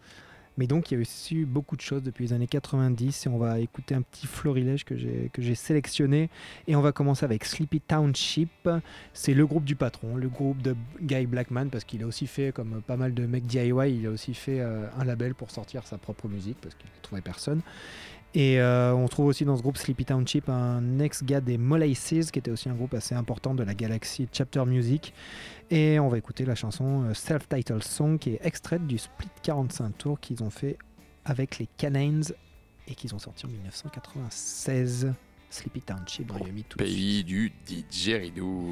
Mais 0.57 0.67
donc 0.67 0.91
il 0.91 0.95
y 0.95 1.01
a 1.01 1.05
eu 1.31 1.45
beaucoup 1.45 1.77
de 1.77 1.81
choses 1.81 2.03
depuis 2.03 2.25
les 2.25 2.33
années 2.33 2.45
90 2.45 3.25
et 3.25 3.29
on 3.29 3.37
va 3.37 3.61
écouter 3.61 3.95
un 3.95 4.01
petit 4.01 4.27
florilège 4.27 4.83
que 4.83 4.97
j'ai 4.97 5.29
que 5.31 5.41
j'ai 5.41 5.55
sélectionné 5.55 6.29
et 6.67 6.75
on 6.75 6.81
va 6.81 6.91
commencer 6.91 7.23
avec 7.23 7.45
Sleepy 7.45 7.79
Township. 7.79 8.69
C'est 9.13 9.33
le 9.33 9.47
groupe 9.47 9.63
du 9.63 9.77
patron, 9.77 10.17
le 10.17 10.27
groupe 10.27 10.61
de 10.61 10.75
Guy 11.01 11.25
Blackman 11.25 11.69
parce 11.69 11.85
qu'il 11.85 12.03
a 12.03 12.05
aussi 12.05 12.27
fait 12.27 12.53
comme 12.53 12.81
pas 12.85 12.97
mal 12.97 13.13
de 13.13 13.25
mecs 13.25 13.45
DIY, 13.45 13.71
il 13.97 14.07
a 14.07 14.09
aussi 14.09 14.33
fait 14.33 14.59
euh, 14.59 14.87
un 14.99 15.05
label 15.05 15.35
pour 15.35 15.51
sortir 15.51 15.87
sa 15.87 15.97
propre 15.97 16.27
musique 16.27 16.57
parce 16.61 16.75
qu'il 16.75 16.89
ne 16.89 17.01
trouvait 17.01 17.21
personne. 17.21 17.61
Et 18.33 18.61
euh, 18.61 18.93
on 18.93 19.07
trouve 19.07 19.25
aussi 19.25 19.43
dans 19.43 19.57
ce 19.57 19.61
groupe 19.61 19.77
Sleepy 19.77 20.05
Township 20.05 20.47
un 20.47 20.99
ex-gars 20.99 21.41
des 21.41 21.57
Molasses, 21.57 22.31
qui 22.31 22.39
était 22.39 22.51
aussi 22.51 22.69
un 22.69 22.75
groupe 22.75 22.93
assez 22.93 23.13
important 23.13 23.53
de 23.53 23.63
la 23.63 23.73
galaxie 23.73 24.27
Chapter 24.31 24.65
Music. 24.65 25.13
Et 25.69 25.99
on 25.99 26.07
va 26.07 26.17
écouter 26.17 26.45
la 26.45 26.55
chanson 26.55 27.03
euh, 27.03 27.13
Self-Titled 27.13 27.83
Song, 27.83 28.17
qui 28.17 28.31
est 28.31 28.39
extraite 28.43 28.87
du 28.87 28.97
split 28.97 29.27
45 29.43 29.97
tours 29.97 30.19
qu'ils 30.19 30.43
ont 30.43 30.49
fait 30.49 30.77
avec 31.25 31.59
les 31.59 31.67
Canines 31.77 32.23
et 32.87 32.95
qu'ils 32.95 33.13
ont 33.13 33.19
sorti 33.19 33.45
en 33.45 33.49
1996. 33.49 35.13
Sleepy 35.49 35.81
Township 35.81 36.31
Yumi 36.45 36.63
tout. 36.63 36.77
Pays 36.77 37.25
du 37.25 37.51
didgeridoo. 37.65 38.63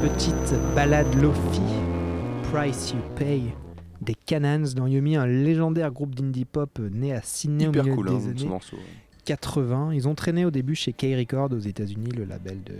Petite 0.00 0.54
balade 0.76 1.12
Lofi, 1.20 1.60
Price 2.52 2.92
You 2.92 3.00
Pay, 3.16 3.42
des 4.00 4.14
Canans 4.14 4.72
dans 4.76 4.86
Yumi, 4.86 5.16
un 5.16 5.26
légendaire 5.26 5.90
groupe 5.90 6.14
d'indie 6.14 6.44
pop 6.44 6.78
né 6.78 7.12
à 7.12 7.20
Sydney 7.20 7.66
au 7.66 7.70
Hyper 7.70 7.82
milieu 7.82 7.96
cool 7.96 8.08
hein, 8.08 8.14
des 8.14 8.20
ce 8.20 8.28
années 8.28 8.44
morceau. 8.46 8.76
80. 9.24 9.92
Ils 9.92 10.08
ont 10.08 10.14
traîné 10.14 10.44
au 10.44 10.50
début 10.50 10.74
chez 10.74 10.92
K-Record 10.92 11.52
aux 11.52 11.58
États-Unis, 11.58 12.12
le 12.16 12.24
label 12.24 12.62
de 12.62 12.76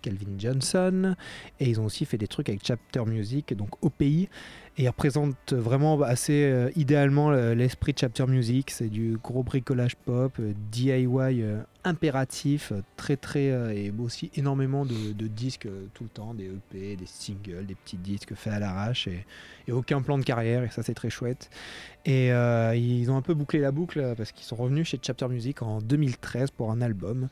Calvin 0.00 0.38
Johnson. 0.38 1.14
Et 1.58 1.68
ils 1.68 1.80
ont 1.80 1.84
aussi 1.84 2.06
fait 2.06 2.16
des 2.16 2.28
trucs 2.28 2.48
avec 2.48 2.62
Chapter 2.64 3.04
Music, 3.04 3.52
donc 3.54 3.70
au 3.84 3.90
pays. 3.90 4.28
Et 4.78 4.84
ils 4.84 4.88
représentent 4.88 5.52
vraiment 5.52 6.00
assez 6.00 6.44
euh, 6.44 6.70
idéalement 6.76 7.30
l'esprit 7.30 7.92
de 7.92 7.98
Chapter 7.98 8.26
Music. 8.26 8.70
C'est 8.70 8.88
du 8.88 9.18
gros 9.22 9.42
bricolage 9.42 9.96
pop, 9.96 10.32
euh, 10.38 10.52
DIY 10.70 11.06
euh, 11.42 11.60
impératif, 11.82 12.72
très 12.96 13.16
très. 13.16 13.46
et 13.76 13.92
aussi 13.98 14.30
énormément 14.36 14.84
de, 14.84 15.26
disques 15.26 15.68
tout 15.92 16.04
le 16.04 16.08
temps, 16.08 16.34
des 16.34 16.46
EP, 16.46 16.96
des 16.96 17.06
singles, 17.06 17.66
des 17.66 17.74
petits 17.74 17.96
disques 17.96 18.34
faits 18.34 18.52
à 18.52 18.58
l'arrache. 18.60 19.08
Et, 19.08 19.26
et 19.66 19.72
aucun 19.72 20.02
plan 20.02 20.18
de 20.18 20.24
carrière, 20.24 20.62
et 20.62 20.68
ça 20.68 20.82
c'est 20.82 20.94
très 20.94 21.10
chouette. 21.10 21.50
Et 22.04 22.28
ils 22.28 23.10
ont 23.10 23.16
un 23.16 23.22
peu 23.22 23.34
bouclé 23.34 23.60
la 23.60 23.72
boucle 23.72 24.14
parce 24.16 24.32
qu'ils 24.32 24.44
sont 24.44 24.56
revenus 24.56 24.88
chez 24.88 24.98
Chapter 25.02 25.28
Music 25.28 25.62
en 25.62 25.80
2013 25.80 26.50
pour 26.50 26.70
un 26.70 26.80
album. 26.80 27.28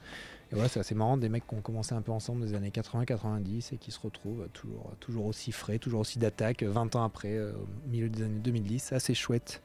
Et 0.50 0.54
voilà, 0.54 0.68
c'est 0.68 0.80
assez 0.80 0.94
marrant, 0.94 1.18
des 1.18 1.28
mecs 1.28 1.46
qui 1.46 1.54
ont 1.54 1.60
commencé 1.60 1.94
un 1.94 2.00
peu 2.00 2.12
ensemble 2.12 2.46
des 2.46 2.54
années 2.54 2.70
80-90 2.70 3.74
et 3.74 3.76
qui 3.76 3.90
se 3.90 4.00
retrouvent 4.00 4.48
toujours, 4.52 4.92
toujours 4.98 5.26
aussi 5.26 5.52
frais, 5.52 5.78
toujours 5.78 6.00
aussi 6.00 6.18
d'attaque, 6.18 6.62
euh, 6.62 6.70
20 6.70 6.96
ans 6.96 7.04
après, 7.04 7.36
euh, 7.36 7.52
au 7.52 7.88
milieu 7.90 8.08
des 8.08 8.22
années 8.22 8.40
2010. 8.40 8.82
C'est 8.82 8.94
assez 8.94 9.14
chouette. 9.14 9.62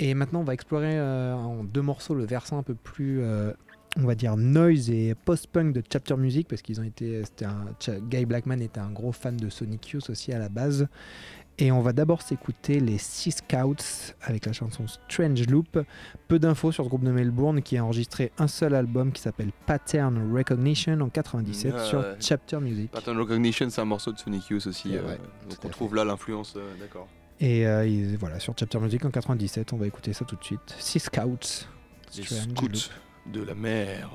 Et 0.00 0.14
maintenant, 0.14 0.40
on 0.40 0.44
va 0.44 0.54
explorer 0.54 0.98
euh, 0.98 1.34
en 1.34 1.62
deux 1.62 1.82
morceaux 1.82 2.14
le 2.14 2.24
versant 2.24 2.58
un 2.58 2.64
peu 2.64 2.74
plus, 2.74 3.20
euh, 3.20 3.52
on 3.96 4.04
va 4.04 4.16
dire, 4.16 4.36
noise 4.36 4.90
et 4.90 5.14
post-punk 5.14 5.72
de 5.72 5.82
Chapter 5.92 6.16
Music 6.16 6.48
parce 6.48 6.62
qu'ils 6.62 6.80
ont 6.80 6.84
été, 6.84 7.22
Guy 8.10 8.24
Blackman 8.24 8.60
était 8.60 8.80
un 8.80 8.90
gros 8.90 9.12
fan 9.12 9.36
de 9.36 9.48
Sonic 9.48 9.90
Youth 9.90 10.10
aussi 10.10 10.32
à 10.32 10.40
la 10.40 10.48
base. 10.48 10.88
Et 11.62 11.70
on 11.70 11.80
va 11.80 11.92
d'abord 11.92 12.22
s'écouter 12.22 12.80
les 12.80 12.98
Sea 12.98 13.30
Scouts 13.30 14.16
avec 14.22 14.46
la 14.46 14.52
chanson 14.52 14.84
Strange 14.88 15.46
Loop. 15.46 15.78
Peu 16.26 16.40
d'infos 16.40 16.72
sur 16.72 16.82
ce 16.82 16.88
groupe 16.88 17.04
de 17.04 17.12
Melbourne 17.12 17.62
qui 17.62 17.76
a 17.76 17.84
enregistré 17.84 18.32
un 18.36 18.48
seul 18.48 18.74
album 18.74 19.12
qui 19.12 19.22
s'appelle 19.22 19.52
Pattern 19.64 20.34
Recognition 20.34 21.00
en 21.00 21.08
97 21.08 21.74
Ah 21.76 21.84
sur. 21.84 22.04
Chapter 22.18 22.58
Music. 22.58 22.90
Pattern 22.90 23.16
Recognition, 23.16 23.70
c'est 23.70 23.80
un 23.80 23.84
morceau 23.84 24.10
de 24.10 24.18
Sonic 24.18 24.48
Youth 24.48 24.66
aussi. 24.66 24.96
Euh, 24.96 25.06
ouais, 25.06 25.18
donc 25.48 25.58
on 25.64 25.68
trouve 25.68 25.94
là 25.94 26.04
l'influence, 26.04 26.54
euh, 26.56 26.68
d'accord. 26.80 27.06
Et 27.38 27.64
euh, 27.64 28.16
voilà, 28.18 28.40
sur 28.40 28.54
Chapter 28.58 28.80
Music 28.80 29.04
en 29.04 29.12
97, 29.12 29.72
on 29.72 29.76
va 29.76 29.86
écouter 29.86 30.12
ça 30.12 30.24
tout 30.24 30.34
de 30.34 30.42
suite. 30.42 30.74
Sea 30.80 30.98
Scouts. 30.98 31.68
Les 32.16 32.24
Strange 32.24 32.40
scouts 32.56 32.66
Loop. 32.66 33.32
de 33.32 33.42
la 33.44 33.54
mer. 33.54 34.10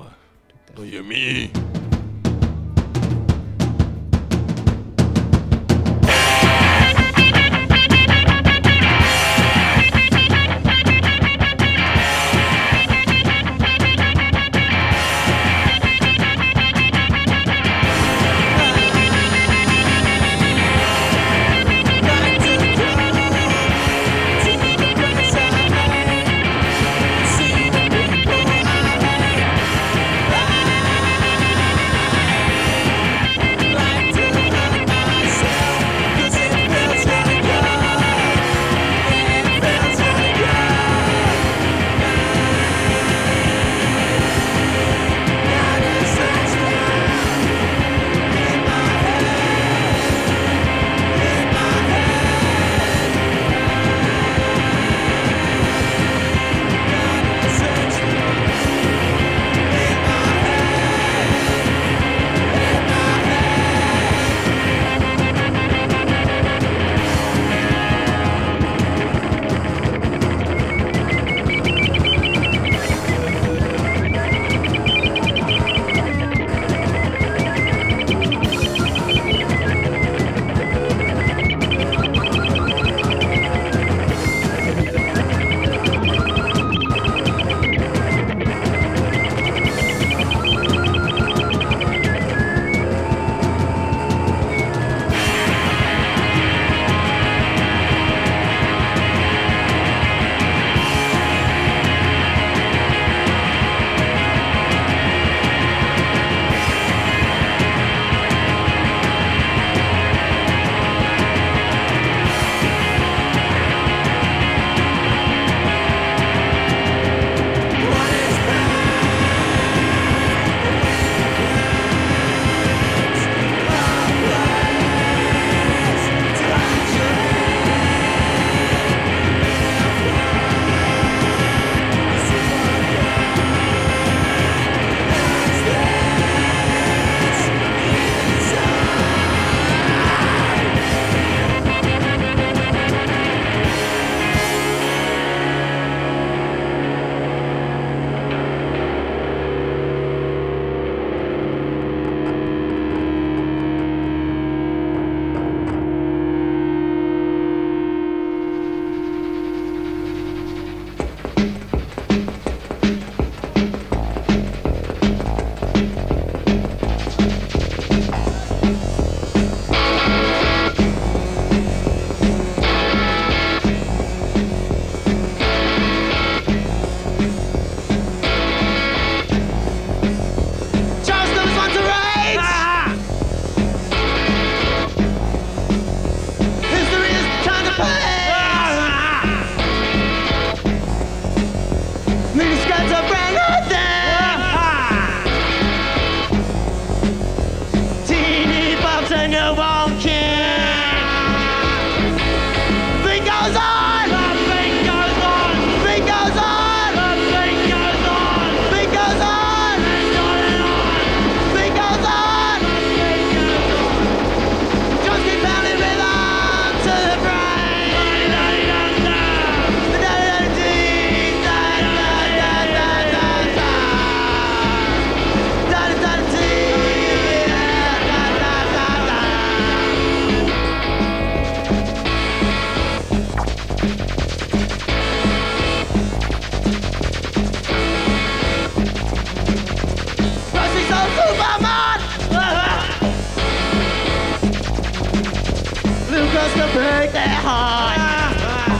time. 247.48 248.76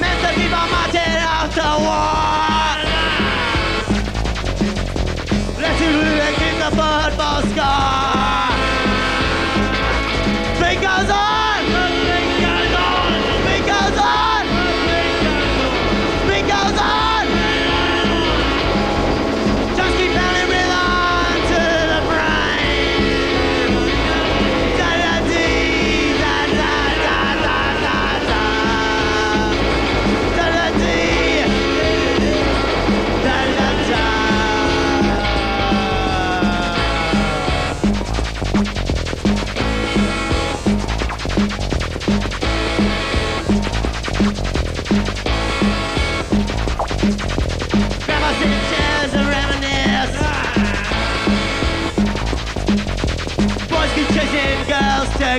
Mentre 0.00 0.30
viva 0.36 0.62
mater 0.72 1.16
out 1.34 1.50
the. 1.56 2.80
Let's 5.60 5.78
see 5.78 5.92
the 6.62 6.70
football 6.76 7.40
sky. 7.52 8.13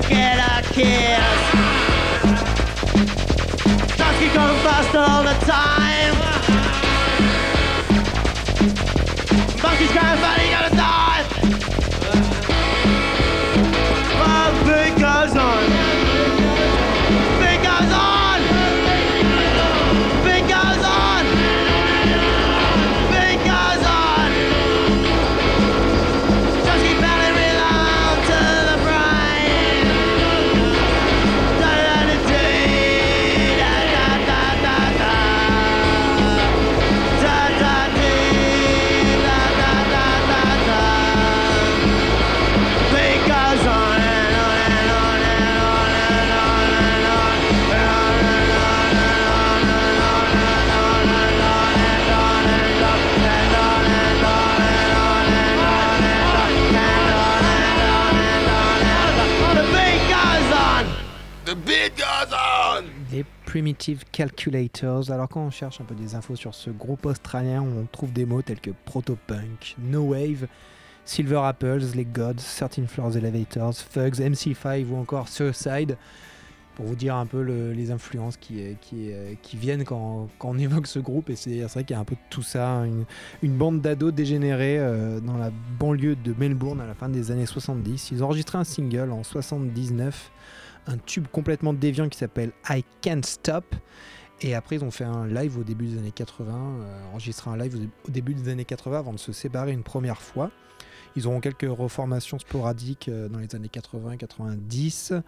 To 0.01 0.09
get 0.09 0.37
a 0.37 0.61
kiss. 0.73 1.51
Times 3.95 4.19
keep 4.19 4.33
going 4.33 4.59
fast 4.63 4.95
all 4.95 5.23
the 5.23 5.33
time. 5.45 6.15
Monkeys 9.63 9.91
crying, 9.91 10.19
fighting 10.19 10.53
out 10.53 10.71
a 10.71 10.75
dive. 10.75 11.27
Oh, 14.21 14.51
it 14.67 14.99
goes 14.99 15.37
on. 15.37 15.84
Primitive 63.55 64.03
Calculators. 64.11 65.11
Alors 65.11 65.29
quand 65.29 65.39
on 65.39 65.49
cherche 65.49 65.79
un 65.79 65.85
peu 65.85 65.95
des 65.95 66.13
infos 66.13 66.35
sur 66.35 66.53
ce 66.53 66.69
groupe 66.69 67.05
australien, 67.05 67.61
on 67.61 67.85
trouve 67.89 68.11
des 68.11 68.25
mots 68.25 68.41
tels 68.41 68.59
que 68.59 68.71
proto-punk, 68.83 69.77
no 69.79 70.01
wave, 70.01 70.47
Silver 71.05 71.39
Apples, 71.41 71.79
les 71.95 72.03
Gods, 72.03 72.33
13 72.57 72.85
Floors 72.85 73.15
Elevators, 73.15 73.73
Fugs, 73.77 74.19
MC5 74.19 74.85
ou 74.89 74.97
encore 74.97 75.29
Suicide. 75.29 75.95
Pour 76.75 76.85
vous 76.87 76.95
dire 76.97 77.15
un 77.15 77.25
peu 77.25 77.41
le- 77.41 77.71
les 77.71 77.91
influences 77.91 78.35
qui, 78.35 78.61
euh, 78.61 78.73
euh, 78.93 79.33
viennent 79.53 79.85
quand, 79.85 80.27
on 80.41 80.57
évoque 80.59 80.87
ce 80.87 80.99
groupe. 80.99 81.29
Et 81.29 81.37
c'est 81.37 81.61
vrai 81.61 81.85
qu'il 81.85 81.93
y 81.93 81.97
a 81.97 82.01
un 82.01 82.03
peu 82.03 82.15
de 82.15 82.21
tout 82.29 82.43
ça. 82.43 82.79
Une, 82.85 83.05
une 83.41 83.55
bande 83.55 83.79
d'ados 83.79 84.13
dégénérés 84.13 84.79
euh, 84.79 85.21
dans 85.21 85.37
la 85.37 85.49
banlieue 85.79 86.17
de 86.17 86.35
Melbourne 86.37 86.81
à 86.81 86.85
la 86.85 86.93
fin 86.93 87.07
des 87.07 87.31
années 87.31 87.45
70. 87.45 88.09
Ils 88.11 88.21
ont 88.21 88.25
enregistré 88.25 88.57
un 88.57 88.65
single 88.65 89.13
en 89.13 89.23
79 89.23 90.29
un 90.87 90.97
tube 90.97 91.27
complètement 91.31 91.73
déviant 91.73 92.09
qui 92.09 92.17
s'appelle 92.17 92.51
I 92.69 92.83
Can't 93.01 93.23
Stop. 93.25 93.75
Et 94.41 94.53
après, 94.53 94.75
ils 94.75 94.83
ont 94.83 94.91
fait 94.91 95.05
un 95.05 95.25
live 95.27 95.57
au 95.57 95.63
début 95.63 95.85
des 95.87 95.97
années 95.97 96.11
80, 96.11 96.53
euh, 96.53 97.11
enregistré 97.13 97.49
un 97.49 97.57
live 97.57 97.75
au, 97.75 97.79
dé- 97.79 97.89
au 98.07 98.11
début 98.11 98.33
des 98.33 98.49
années 98.51 98.65
80 98.65 98.99
avant 98.99 99.13
de 99.13 99.19
se 99.19 99.31
séparer 99.31 99.71
une 99.71 99.83
première 99.83 100.21
fois. 100.21 100.51
Ils 101.15 101.25
auront 101.27 101.39
quelques 101.39 101.67
reformations 101.69 102.37
sporadiques 102.39 103.07
euh, 103.07 103.29
dans 103.29 103.39
les 103.39 103.55
années 103.55 103.69
80-90. 103.69 105.21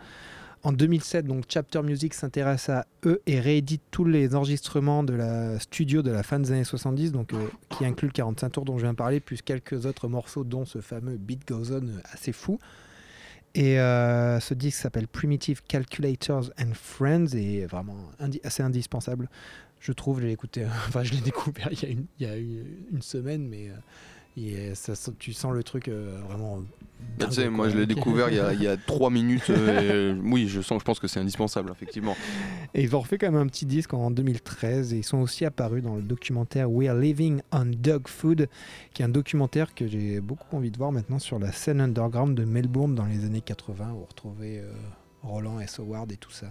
En 0.64 0.74
2007, 0.74 1.26
donc 1.26 1.46
Chapter 1.48 1.82
Music 1.84 2.14
s'intéresse 2.14 2.68
à 2.68 2.86
eux 3.06 3.22
et 3.28 3.40
réédite 3.40 3.84
tous 3.92 4.04
les 4.04 4.36
enregistrements 4.36 5.04
de 5.04 5.14
la 5.14 5.60
studio 5.60 6.02
de 6.02 6.12
la 6.12 6.24
fin 6.24 6.40
des 6.40 6.52
années 6.52 6.64
70, 6.64 7.12
donc 7.12 7.32
euh, 7.34 7.48
qui 7.70 7.86
inclut 7.86 8.08
le 8.08 8.12
45 8.14 8.50
tours 8.50 8.66
dont 8.66 8.78
je 8.78 8.84
viens 8.84 8.92
de 8.92 8.98
parler, 8.98 9.20
plus 9.20 9.42
quelques 9.42 9.86
autres 9.86 10.08
morceaux, 10.08 10.44
dont 10.44 10.66
ce 10.66 10.82
fameux 10.82 11.16
Beat 11.16 11.48
Goes 11.48 11.72
On 11.72 11.84
assez 12.12 12.34
fou. 12.34 12.60
Et 13.58 13.80
euh, 13.80 14.40
ce 14.40 14.54
disque 14.54 14.80
s'appelle 14.80 15.08
Primitive 15.08 15.64
Calculators 15.68 16.52
and 16.60 16.74
Friends 16.74 17.36
et 17.36 17.62
est 17.62 17.66
vraiment 17.66 17.98
assez 18.44 18.62
indispensable. 18.62 19.28
Je 19.80 19.92
trouve, 19.94 20.22
je 20.22 20.28
l'ai 20.28 20.32
écouté, 20.32 20.64
enfin 20.88 21.04
je 21.04 21.14
l'ai 21.14 21.22
découvert 21.22 21.70
il 21.72 21.82
y 21.82 21.86
a 21.86 21.90
une, 21.90 22.06
une, 22.20 22.66
une 22.92 23.02
semaine, 23.02 23.48
mais 23.48 23.72
euh, 24.38 24.76
ça, 24.76 24.94
tu 25.18 25.34
sens 25.34 25.52
le 25.52 25.64
truc 25.64 25.88
euh, 25.88 26.20
vraiment. 26.28 26.62
Tu 27.20 27.32
sais, 27.32 27.50
moi 27.50 27.70
je 27.70 27.78
l'ai 27.78 27.88
découvert 27.88 28.30
il 28.30 28.62
y 28.62 28.68
a, 28.68 28.78
3 28.78 29.10
minutes. 29.12 29.50
euh, 29.50 30.16
et, 30.16 30.20
oui, 30.20 30.48
je 30.48 30.62
sens, 30.62 30.80
je 30.80 30.86
pense 30.86 31.00
que 31.00 31.08
c'est 31.08 31.20
indispensable, 31.20 31.72
effectivement. 31.72 32.16
Et 32.76 32.84
ils 32.84 32.96
ont 32.96 33.00
refait 33.00 33.18
quand 33.18 33.32
même 33.32 33.42
un 33.42 33.48
petit 33.48 33.66
disque 33.66 33.96
en 33.96 34.12
2013 34.12 34.94
et 34.94 34.98
ils 34.98 35.04
sont 35.04 35.18
aussi 35.18 35.44
apparus 35.44 35.82
dans 35.82 35.96
le 35.96 36.04
documentaire 36.04 36.70
We 36.70 36.88
Are 36.88 36.96
Living 36.96 37.42
on 37.52 37.66
Dog 37.66 38.08
Food, 38.08 38.48
qui 38.94 39.02
est 39.02 39.06
un 39.06 39.10
documentaire 39.10 39.74
que 39.74 39.88
j'ai 39.88 40.20
beaucoup 40.20 40.56
envie 40.56 40.70
de 40.70 40.78
voir 40.78 40.92
maintenant 40.92 41.20
sur 41.20 41.40
la 41.40 41.52
scène 41.52 41.82
underground 41.82 42.38
de 42.38 42.46
Melbourne 42.46 42.94
dans 42.94 43.06
les 43.06 43.26
années 43.26 43.42
80 43.42 43.94
où 43.94 44.04
on 44.04 44.06
retrouvait 44.06 44.60
euh, 44.60 44.72
Roland 45.24 45.60
S. 45.60 45.80
Howard 45.80 46.12
et 46.12 46.18
tout 46.18 46.32
ça. 46.32 46.48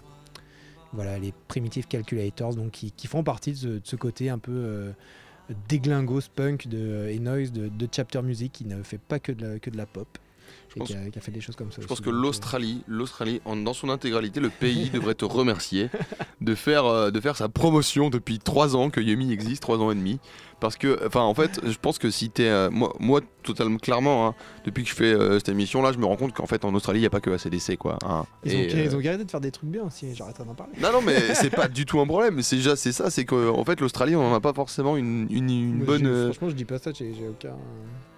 Voilà, 0.93 1.21
les 1.21 1.33
Primitive 1.47 1.87
Calculators 1.87 2.57
donc, 2.57 2.73
qui, 2.73 2.91
qui 2.91 3.07
font 3.07 3.23
partie 3.23 3.53
de 3.53 3.57
ce, 3.57 3.67
de 3.69 3.81
ce 3.85 3.95
côté 3.95 4.29
un 4.29 4.39
peu 4.39 4.93
déglingos 5.69 6.23
punk 6.35 6.67
de, 6.69 7.09
et 7.11 7.19
noise 7.19 7.53
de, 7.53 7.69
de 7.69 7.89
Chapter 7.91 8.23
Music 8.23 8.53
qui 8.53 8.65
ne 8.65 8.83
fait 8.83 8.99
pas 8.99 9.19
que 9.19 9.33
de 9.33 9.47
la, 9.47 9.59
que 9.59 9.71
de 9.71 9.77
la 9.77 9.87
pop. 9.87 10.09
Et 10.75 10.79
pense- 10.81 10.89
qui, 10.89 10.95
a, 10.95 11.09
qui 11.11 11.19
a 11.19 11.23
fait 11.23 11.31
des 11.33 11.41
choses 11.41 11.57
comme 11.57 11.73
ça. 11.73 11.81
Je 11.81 11.87
pense 11.87 12.01
que 12.01 12.05
Donc, 12.11 12.15
euh, 12.15 12.21
l'Australie, 12.21 12.83
l'Australie, 12.87 13.41
dans 13.47 13.73
son 13.73 13.89
intégralité, 13.89 14.41
le 14.41 14.51
pays 14.51 14.91
devrait 14.93 15.15
te 15.15 15.25
remercier 15.25 15.89
de 16.43 16.55
faire, 16.55 16.85
euh, 16.85 17.11
de 17.11 17.19
faire 17.21 17.37
sa 17.37 17.49
promotion 17.49 18.11
depuis 18.11 18.39
3 18.39 18.77
ans 18.77 18.91
que 18.91 19.01
Yumi 19.01 19.33
existe, 19.33 19.63
3 19.63 19.79
ans 19.79 19.91
et 19.91 19.95
demi. 19.95 20.19
Parce 20.59 20.77
que, 20.79 20.99
enfin, 21.07 21.21
en 21.21 21.35
fait, 21.35 21.61
je 21.65 21.77
pense 21.81 21.99
que 21.99 22.11
si 22.11 22.31
t'es. 22.31 22.49
euh, 22.49 22.71
moi, 22.71 22.93
moi, 22.99 23.21
totalement 23.43 23.77
clairement, 23.77 24.27
hein, 24.27 24.35
depuis 24.65 24.83
que 24.85 24.89
je 24.91 24.95
fais 24.95 25.05
euh, 25.13 25.35
cette 25.39 25.51
émission-là, 25.51 25.93
je 25.93 25.99
me 25.99 26.07
rends 26.07 26.17
compte 26.17 26.33
qu'en 26.33 26.47
fait, 26.47 26.65
en 26.65 26.75
Australie, 26.75 26.99
il 26.99 27.03
n'y 27.03 27.07
a 27.07 27.11
pas 27.11 27.21
que 27.21 27.31
ACDC, 27.31 27.77
quoi. 27.77 27.99
hein. 28.05 28.25
Ils, 28.45 28.57
ont, 28.57 28.59
ils 28.61 28.79
euh, 28.89 28.97
ont 28.97 28.99
arrêté 29.07 29.25
de 29.25 29.31
faire 29.31 29.41
des 29.41 29.51
trucs 29.51 29.69
bien 29.69 29.85
aussi, 29.85 30.15
j'arrête 30.15 30.39
d'en 30.39 30.55
parler. 30.55 30.73
Non, 30.81 30.91
non, 30.93 31.03
mais 31.03 31.15
c'est 31.35 31.51
pas 31.55 31.69
du 31.69 31.85
tout 31.85 32.01
un 32.01 32.07
problème. 32.07 32.41
C'est 32.43 32.57
déjà, 32.57 32.75
c'est 32.75 32.93
ça, 32.93 33.11
c'est 33.11 33.25
qu'en 33.27 33.65
fait, 33.65 33.81
l'Australie, 33.83 34.17
on 34.17 34.23
n'en 34.29 34.35
a 34.35 34.41
pas 34.41 34.55
forcément 34.55 34.97
une, 34.97 35.27
une, 35.31 35.51
une 35.51 35.77
Moi, 35.77 35.87
bonne. 35.87 36.07
euh, 36.07 36.25
Franchement, 36.33 36.49
je 36.49 36.55
dis 36.55 36.65
pas 36.65 36.79
ça, 36.79 36.91
j'ai 36.97 37.13
aucun. 37.29 37.55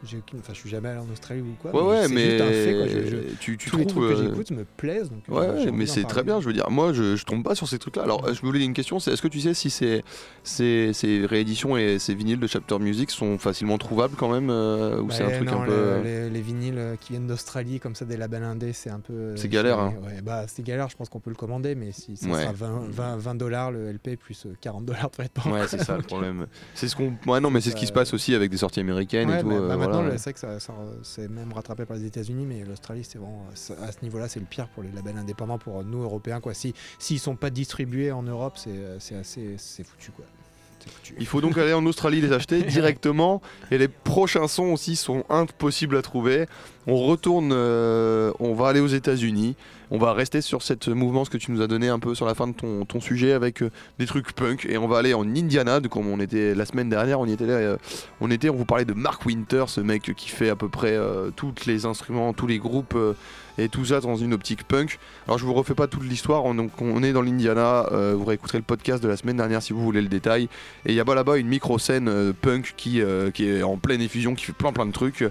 Enfin, 0.05 0.53
je 0.53 0.59
suis 0.61 0.71
jamais 0.71 0.91
allé 0.91 1.01
en 1.01 1.11
Australie 1.13 1.41
ou 1.43 1.57
quoi. 1.61 1.75
Ouais, 1.75 1.99
ouais, 2.03 2.09
mais 2.09 2.31
juste 2.31 2.41
un 2.41 2.53
fait, 2.53 2.75
quoi. 2.77 2.87
Je- 2.87 3.11
je- 3.11 3.35
tu, 3.41 3.57
tu 3.59 3.69
tous 3.71 3.77
les 3.79 3.85
trouves. 3.87 4.05
trucs 4.07 4.17
que 4.17 4.23
euh, 4.23 4.29
j'écoute 4.29 4.51
me 4.53 4.65
plaisent. 4.65 5.11
Donc, 5.11 5.23
euh, 5.29 5.33
Ouais, 5.33 5.65
ouais, 5.65 5.73
mais 5.73 5.87
c'est 5.87 6.05
très 6.05 6.23
bien. 6.23 6.41
Je 6.41 6.47
veux 6.47 6.53
dire, 6.53 6.71
moi, 6.71 6.93
je, 6.93 7.17
je 7.17 7.25
tombe 7.25 7.43
pas 7.43 7.57
sur 7.57 7.67
ces 7.69 7.81
trucs-là. 7.81 8.05
Alors, 8.05 8.25
je 8.33 8.41
me 8.43 8.47
voulais 8.47 8.65
une 8.65 8.75
question 8.75 9.01
c'est 9.01 9.13
est-ce 9.13 9.23
que 9.23 9.27
tu 9.29 9.41
sais 9.41 9.55
si 9.55 9.71
ces, 9.71 10.05
ces, 10.45 10.93
ces 10.93 11.27
rééditions 11.27 11.77
et 11.77 11.99
ces 11.99 12.15
vinyles 12.29 12.41
de 12.41 12.47
Chapter 12.47 12.79
Music 12.79 13.11
sont 13.11 13.39
facilement 13.39 13.79
trouvables 13.79 14.15
quand 14.17 14.29
même 14.29 14.51
Ou 14.51 15.07
Bah, 15.07 15.15
c'est 15.15 15.25
un 15.25 15.31
truc 15.31 15.51
non, 15.51 15.63
un 15.63 15.67
peu. 15.67 16.01
Les, 16.03 16.25
les- 16.25 16.31
les 16.31 16.41
vinyles 16.43 16.79
euh, 16.79 16.97
qui 16.97 17.13
viennent 17.13 17.27
d'Australie, 17.27 17.81
comme 17.81 17.95
ça, 17.95 18.05
des 18.05 18.17
labels 18.17 18.43
indés, 18.45 18.73
c'est 18.73 18.91
un 18.91 19.01
peu. 19.01 19.13
euh, 19.13 19.37
C'est 19.37 19.49
galère, 19.49 19.79
hein. 19.79 19.95
Ouais, 20.05 20.21
bah, 20.23 20.45
c'est 20.47 20.63
galère, 20.63 20.89
je 20.91 20.97
pense 20.97 21.09
qu'on 21.09 21.21
peut 21.21 21.31
le 21.31 21.37
commander, 21.37 21.75
mais 21.75 21.93
si 21.93 22.17
ça 22.17 22.29
Ouais. 22.29 22.43
sera 22.43 22.53
20, 22.53 22.89
20, 22.91 23.17
20 23.17 23.35
dollars 23.37 23.71
le 23.71 23.91
LP 23.93 24.17
plus 24.17 24.47
euh, 24.47 24.55
40 24.61 24.85
dollars 24.85 25.11
de 25.11 25.23
vêtements. 25.23 25.53
Ouais, 25.53 25.67
c'est 25.69 25.83
ça 25.83 25.97
le 25.97 26.03
problème. 26.05 26.47
C'est 26.75 26.89
ce 26.89 26.97
qu'on. 26.97 27.15
Ouais, 27.27 27.41
non, 27.41 27.51
mais 27.51 27.61
c'est 27.61 27.71
ce 27.71 27.77
qui 27.77 27.87
se 27.87 27.93
passe 27.93 28.13
aussi 28.13 28.35
avec 28.35 28.51
des 28.51 28.59
sorties 28.59 28.81
américaines 28.81 29.31
Ouais, 29.31 29.39
et 29.39 29.43
tout. 29.43 29.49
bah, 29.49 29.55
euh, 29.55 29.69
bah, 29.69 29.77
maintenant, 29.77 30.03
voilà. 30.03 30.19
c'est 30.19 30.25
vrai 30.25 30.33
que 30.35 30.41
ça, 30.41 30.61
ça- 30.61 30.75
c'est 31.03 31.29
même 31.31 31.53
rattrapé 31.53 31.85
par 31.87 31.97
les 31.97 32.05
États-Unis, 32.05 32.45
mais 32.47 32.65
l'Australie, 32.65 33.05
c'est 33.05 33.19
vraiment 33.19 33.47
à 33.83 33.93
ce 33.93 33.99
niveau-là, 34.03 34.29
c'est 34.29 34.41
le 34.41 34.47
pire 34.47 34.69
pour 34.69 34.83
les 34.83 34.91
labels 34.93 35.17
indépendants, 35.17 35.59
pour 35.59 35.83
nous 35.85 36.03
Européens, 36.03 36.41
quoi. 36.41 36.55
Si 36.55 36.75
s'ils 36.99 37.19
sont 37.21 37.37
pas 37.37 37.51
distribués 37.51 38.13
en 38.13 38.23
Europe, 38.23 38.55
c'est 38.57 38.71
euh, 38.71 38.99
c'est 38.99 39.15
assez, 39.17 39.55
c'est 39.57 39.85
foutu, 39.85 40.11
quoi. 40.13 40.25
Il 41.19 41.27
faut 41.27 41.41
donc 41.41 41.59
aller 41.59 41.73
en 41.73 41.85
Australie 41.87 42.21
les 42.21 42.33
acheter 42.33 42.63
directement. 42.63 43.41
Et 43.71 43.79
les 43.79 43.89
prochains 43.89 44.49
sons 44.49 44.73
aussi 44.73 44.97
sont 44.97 45.25
impossibles 45.29 45.97
à 45.97 46.03
trouver. 46.03 46.47
On 46.87 46.97
retourne, 46.97 47.51
euh, 47.53 48.33
on 48.39 48.55
va 48.55 48.69
aller 48.69 48.81
aux 48.81 48.87
États-Unis. 48.87 49.57
On 49.91 49.97
va 49.97 50.13
rester 50.13 50.43
sur 50.43 50.63
cette 50.63 50.89
mouvement 50.89 51.25
ce 51.25 51.31
que 51.31 51.39
tu 51.39 51.51
nous 51.51 51.63
as 51.63 51.67
donné 51.67 51.89
un 51.89 51.99
peu 51.99 52.15
sur 52.15 52.27
la 52.27 52.35
fin 52.35 52.47
de 52.47 52.53
ton, 52.53 53.01
sujet 53.01 53.33
avec 53.33 53.63
euh, 53.63 53.71
des 53.99 54.07
trucs 54.07 54.33
punk 54.33 54.67
et 54.69 54.77
on 54.77 54.87
va 54.87 54.99
aller 54.99 55.15
en 55.15 55.23
Indiana, 55.23 55.81
comme 55.89 56.09
on 56.09 56.21
était 56.21 56.55
la 56.55 56.67
semaine 56.67 56.91
dernière, 56.91 57.21
on 57.21 57.27
y 57.27 57.33
était 57.33 57.47
là, 57.47 57.55
euh, 57.55 57.77
on 58.21 58.31
était, 58.31 58.51
on 58.51 58.57
vous 58.57 58.65
parlait 58.67 58.85
de 58.85 58.93
Mark 58.93 59.25
Winter, 59.25 59.65
ce 59.69 59.81
mec 59.81 60.13
qui 60.15 60.29
fait 60.29 60.51
à 60.51 60.57
peu 60.57 60.69
près 60.69 60.93
euh, 60.93 61.31
tous 61.35 61.55
les 61.67 61.87
instruments, 61.87 62.35
tous 62.35 62.47
les 62.47 62.59
groupes 62.59 62.99
et 63.57 63.69
tout 63.69 63.87
ça 63.87 64.01
dans 64.01 64.17
une 64.17 64.35
optique 64.35 64.65
punk. 64.65 64.99
Alors 65.27 65.39
je 65.39 65.45
vous 65.45 65.55
refais 65.55 65.75
pas 65.75 65.87
toute 65.87 66.05
l'histoire, 66.05 66.45
on, 66.45 67.03
est 67.03 67.13
dans 67.13 67.23
l'Indiana, 67.23 67.89
vous 68.15 68.25
réécouterez 68.25 68.59
le 68.59 68.65
podcast 68.65 69.03
de 69.03 69.09
la 69.09 69.17
semaine 69.17 69.37
dernière 69.37 69.63
si 69.63 69.73
vous 69.73 69.83
voulez 69.83 70.03
le 70.03 70.09
détail. 70.09 70.45
Et 70.87 70.93
il 70.93 70.95
y 70.95 71.01
a 71.01 71.05
là-bas 71.05 71.39
une 71.39 71.49
micro-scène 71.49 72.33
punk 72.35 72.75
qui, 72.77 73.01
est 73.01 73.63
en 73.63 73.77
pleine 73.77 74.01
effusion, 74.01 74.35
qui 74.35 74.45
fait 74.45 74.53
plein 74.53 74.73
plein 74.73 74.87
de 74.87 74.93
trucs. 74.93 75.25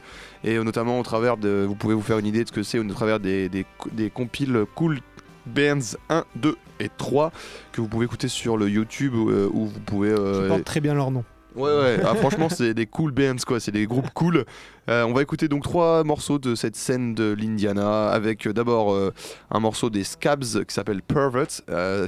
Et 0.44 0.58
notamment 0.60 1.00
au 1.00 1.04
travers 1.04 1.38
de, 1.38 1.66
vous 1.68 1.76
pouvez 1.76 1.94
vous 1.94 2.02
faire 2.02 2.20
une 2.20 2.26
idée 2.26 2.44
de 2.44 2.48
ce 2.48 2.54
que 2.54 2.64
c'est 2.64 2.80
au 2.80 2.84
travers 2.86 3.20
des, 3.20 3.50
des, 3.50 3.66
des 3.94 4.10
compiles 4.10 4.47
Cool 4.76 5.00
Bands 5.46 5.96
1, 6.10 6.26
2 6.36 6.56
et 6.80 6.90
3 6.96 7.32
que 7.72 7.82
vous 7.82 7.88
pouvez 7.88 8.06
écouter 8.06 8.28
sur 8.28 8.58
le 8.58 8.70
YouTube 8.70 9.14
euh, 9.16 9.50
où 9.52 9.66
vous 9.66 9.80
pouvez... 9.80 10.10
Qui 10.10 10.20
euh, 10.20 10.48
portent 10.48 10.64
très 10.64 10.82
bien 10.82 10.94
leur 10.94 11.12
nom. 11.12 11.24
Ouais, 11.58 11.76
ouais, 11.76 12.00
ah, 12.06 12.14
franchement, 12.14 12.50
c'est 12.50 12.76
des 12.76 12.86
cool 12.86 13.12
bands, 13.12 13.44
quoi. 13.46 13.60
C'est 13.60 13.72
des 13.72 13.88
groupes 13.88 14.12
cool. 14.14 14.46
Euh, 14.90 15.04
on 15.04 15.14
va 15.14 15.24
écouter 15.24 15.48
donc 15.48 15.64
trois 15.64 16.04
morceaux 16.04 16.38
de 16.38 16.54
cette 16.54 16.76
scène 16.76 17.16
de 17.16 17.36
l'Indiana, 17.38 18.10
avec 18.10 18.46
euh, 18.46 18.54
d'abord 18.54 18.94
euh, 18.94 19.12
un 19.50 19.60
morceau 19.60 19.90
des 19.90 20.04
Scabs 20.04 20.64
qui 20.66 20.74
s'appelle 20.74 21.02
Pervert. 21.02 21.48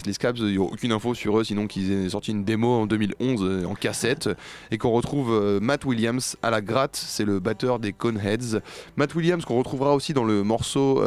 Les 0.05 0.13
Scabs, 0.13 0.37
il 0.37 0.51
n'y 0.51 0.57
a 0.57 0.61
aucune 0.61 0.91
info 0.91 1.15
sur 1.15 1.39
eux, 1.39 1.43
sinon 1.43 1.65
qu'ils 1.65 1.91
aient 1.91 2.09
sorti 2.09 2.29
une 2.29 2.43
démo 2.43 2.81
en 2.81 2.85
2011 2.85 3.39
euh, 3.41 3.65
en 3.65 3.73
cassette, 3.73 4.29
et 4.69 4.77
qu'on 4.77 4.91
retrouve 4.91 5.59
Matt 5.59 5.83
Williams 5.83 6.37
à 6.43 6.51
la 6.51 6.61
gratte, 6.61 6.95
c'est 6.95 7.25
le 7.25 7.39
batteur 7.39 7.79
des 7.79 7.91
Coneheads. 7.91 8.61
Matt 8.97 9.15
Williams, 9.15 9.43
qu'on 9.45 9.57
retrouvera 9.57 9.95
aussi 9.95 10.13
dans 10.13 10.25
le 10.25 10.43
morceau 10.43 11.01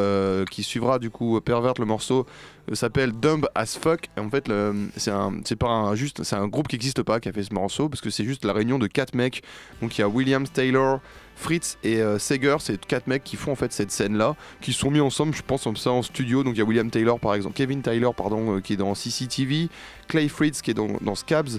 qui 0.51 0.64
suivra 0.64 0.99
du 0.99 1.11
coup 1.11 1.40
Pervert, 1.40 1.74
le 1.78 1.84
morceau 1.84 2.26
s'appelle 2.75 3.13
Dumb 3.13 3.47
as 3.55 3.77
Fuck. 3.77 4.09
Et 4.17 4.21
en 4.21 4.31
fait, 4.31 4.51
c'est 4.97 5.57
pas 5.57 5.69
un, 5.69 5.95
juste, 5.95 6.23
c'est 6.23 6.37
un 6.37 6.49
groupe 6.49 6.69
qui 6.69 6.77
n'existe 6.77 7.03
pas 7.03 7.21
qui 7.21 7.29
a 7.29 7.33
fait 7.33 7.43
ce 7.43 7.55
morceau 7.55 7.89
parce 7.89 8.01
que 8.01 8.11
c'est 8.11 8.25
juste 8.25 8.45
la 8.45 8.53
réunion 8.53 8.79
de 8.79 8.87
quatre 8.87 9.15
mecs. 9.15 9.43
Donc 9.81 9.99
il 9.99 10.01
y 10.01 10.05
a 10.05 10.09
Williams, 10.09 10.51
Taylor, 10.53 11.01
Fritz 11.35 11.79
et 11.83 12.01
euh, 12.01 12.19
Seger, 12.19 12.57
c'est 12.61 12.85
quatre 12.87 13.07
mecs 13.07 13.25
qui 13.25 13.37
font 13.37 13.53
en 13.53 13.57
fait 13.57 13.73
cette 13.73 13.91
scène 13.91 14.17
là, 14.17 14.37
qui 14.61 14.73
sont 14.73 14.91
mis 14.91 15.01
ensemble, 15.01 15.35
je 15.35 15.43
pense, 15.43 15.65
comme 15.65 15.77
ça 15.77 15.91
en 15.91 16.03
studio. 16.03 16.45
Donc 16.45 16.55
il 16.55 16.59
y 16.59 16.63
a 16.63 16.65
William 16.65 16.91
Taylor 16.91 17.19
par 17.19 17.35
exemple, 17.35 17.55
Kevin 17.55 17.83
Taylor 17.83 18.15
pardon, 18.15 18.57
euh, 18.57 18.61
qui 18.61 18.75
est 18.75 18.77
dans 18.77 18.95
CCTV, 18.95 19.69
Clay 20.09 20.29
Fritz 20.29 20.63
qui 20.63 20.71
est 20.71 20.75
dans, 20.75 20.89
dans 21.01 21.15
Scabs. 21.15 21.59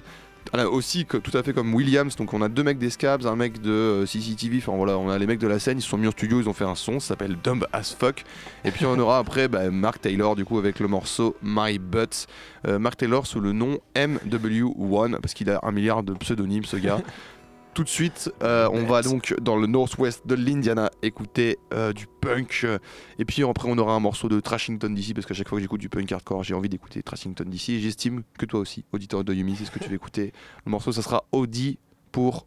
Ah, 0.55 0.67
aussi 0.67 1.05
tout 1.05 1.35
à 1.35 1.41
fait 1.41 1.51
comme 1.51 1.73
Williams, 1.73 2.15
donc 2.15 2.31
on 2.31 2.41
a 2.43 2.47
deux 2.47 2.61
mecs 2.61 2.77
des 2.77 2.91
Scabs, 2.91 3.25
un 3.25 3.35
mec 3.35 3.59
de 3.59 3.71
euh, 3.71 4.05
CCTV, 4.05 4.59
enfin 4.59 4.77
voilà, 4.77 4.99
on 4.99 5.09
a 5.09 5.17
les 5.17 5.25
mecs 5.25 5.39
de 5.39 5.47
la 5.47 5.57
scène, 5.57 5.79
ils 5.79 5.81
sont 5.81 5.97
mis 5.97 6.05
en 6.05 6.11
studio, 6.11 6.39
ils 6.39 6.47
ont 6.47 6.53
fait 6.53 6.63
un 6.63 6.75
son, 6.75 6.99
ça 6.99 7.07
s'appelle 7.07 7.37
Dumb 7.43 7.65
as 7.73 7.95
Fuck. 7.97 8.23
Et 8.63 8.69
puis 8.69 8.85
on 8.85 8.99
aura 8.99 9.17
après 9.17 9.47
bah, 9.47 9.71
Mark 9.71 10.01
Taylor 10.01 10.35
du 10.35 10.45
coup 10.45 10.59
avec 10.59 10.79
le 10.79 10.87
morceau 10.87 11.35
My 11.41 11.79
Butt. 11.79 12.27
Euh, 12.67 12.77
Mark 12.77 12.97
Taylor 12.97 13.25
sous 13.25 13.39
le 13.39 13.51
nom 13.51 13.79
MW1 13.95 15.19
parce 15.21 15.33
qu'il 15.33 15.49
a 15.49 15.59
un 15.63 15.71
milliard 15.71 16.03
de 16.03 16.13
pseudonymes 16.13 16.65
ce 16.65 16.77
gars. 16.77 17.01
Tout 17.73 17.83
de 17.83 17.89
suite, 17.89 18.31
euh, 18.43 18.69
on 18.71 18.83
va 18.85 19.01
donc 19.01 19.33
dans 19.41 19.55
le 19.57 19.65
northwest 19.65 20.27
de 20.27 20.35
l'Indiana 20.35 20.91
écouter 21.01 21.57
euh, 21.73 21.91
du 21.91 22.05
punk. 22.21 22.61
euh, 22.65 22.77
Et 23.17 23.25
puis 23.25 23.43
après, 23.43 23.67
on 23.67 23.77
aura 23.79 23.93
un 23.95 23.99
morceau 23.99 24.29
de 24.29 24.39
Trashington 24.39 24.93
DC 24.93 25.15
parce 25.15 25.25
qu'à 25.25 25.33
chaque 25.33 25.47
fois 25.49 25.57
que 25.57 25.63
j'écoute 25.63 25.81
du 25.81 25.89
punk 25.89 26.11
hardcore, 26.11 26.43
j'ai 26.43 26.53
envie 26.53 26.69
d'écouter 26.69 27.01
Trashington 27.01 27.49
DC. 27.49 27.69
Et 27.69 27.79
j'estime 27.79 28.21
que 28.37 28.45
toi 28.45 28.59
aussi, 28.59 28.85
auditeur 28.93 29.23
de 29.23 29.33
Yumi, 29.33 29.55
c'est 29.55 29.65
ce 29.65 29.71
que 29.71 29.79
tu 29.79 29.89
veux 29.89 29.95
écouter. 29.95 30.33
Le 30.67 30.69
morceau, 30.71 30.91
ça 30.91 31.01
sera 31.01 31.23
Audi 31.31 31.79
pour. 32.11 32.45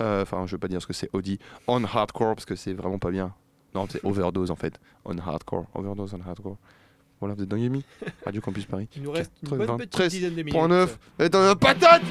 euh, 0.00 0.22
Enfin, 0.22 0.44
je 0.46 0.52
veux 0.52 0.58
pas 0.58 0.68
dire 0.68 0.80
ce 0.80 0.86
que 0.86 0.92
c'est 0.92 1.10
Audi. 1.12 1.40
On 1.66 1.82
hardcore 1.82 2.36
parce 2.36 2.44
que 2.46 2.54
c'est 2.54 2.72
vraiment 2.72 3.00
pas 3.00 3.10
bien. 3.10 3.34
Non, 3.74 3.86
c'est 3.90 4.04
overdose 4.04 4.52
en 4.52 4.56
fait. 4.56 4.78
On 5.04 5.18
hardcore. 5.18 5.66
Overdose 5.74 6.14
on 6.14 6.20
hardcore. 6.28 6.58
Voilà, 7.18 7.34
vous 7.34 7.42
êtes 7.42 7.48
dans 7.48 7.56
Yumi 7.56 7.84
Radio 8.24 8.40
Campus 8.40 8.66
Paris. 8.66 8.88
Il 8.94 9.02
nous 9.02 9.10
reste 9.10 9.32
une 9.42 9.48
bonne 9.48 9.60
93 9.60 9.88
petite 9.88 10.10
dizaine 10.20 10.30
de 10.34 10.42
minutes. 10.42 10.52
Point 10.52 10.68
9. 10.68 10.98
Et 11.18 11.28
dans 11.28 11.42
la 11.42 11.56
patate 11.56 12.02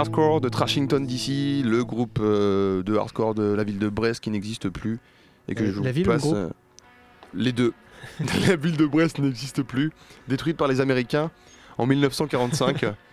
Hardcore 0.00 0.40
de 0.40 0.48
Trashington 0.48 1.06
DC, 1.06 1.62
le 1.62 1.84
groupe 1.84 2.20
euh, 2.22 2.82
de 2.82 2.96
hardcore 2.96 3.34
de 3.34 3.52
la 3.52 3.64
ville 3.64 3.78
de 3.78 3.90
Brest 3.90 4.24
qui 4.24 4.30
n'existe 4.30 4.70
plus 4.70 4.98
et 5.46 5.54
que 5.54 5.62
Euh, 5.62 5.66
je 5.66 5.72
vous 5.72 5.82
la 5.82 5.92
ville 5.92 6.08
ou 6.08 6.10
le 6.10 6.14
passe 6.14 6.22
groupe 6.22 6.36
euh, 6.36 6.48
les 7.34 7.52
deux. 7.52 7.74
la 8.48 8.56
ville 8.56 8.78
de 8.78 8.86
Brest 8.86 9.18
n'existe 9.18 9.62
plus, 9.62 9.92
détruite 10.26 10.56
par 10.56 10.68
les 10.68 10.80
Américains 10.80 11.30
en 11.76 11.84
1945. 11.84 12.86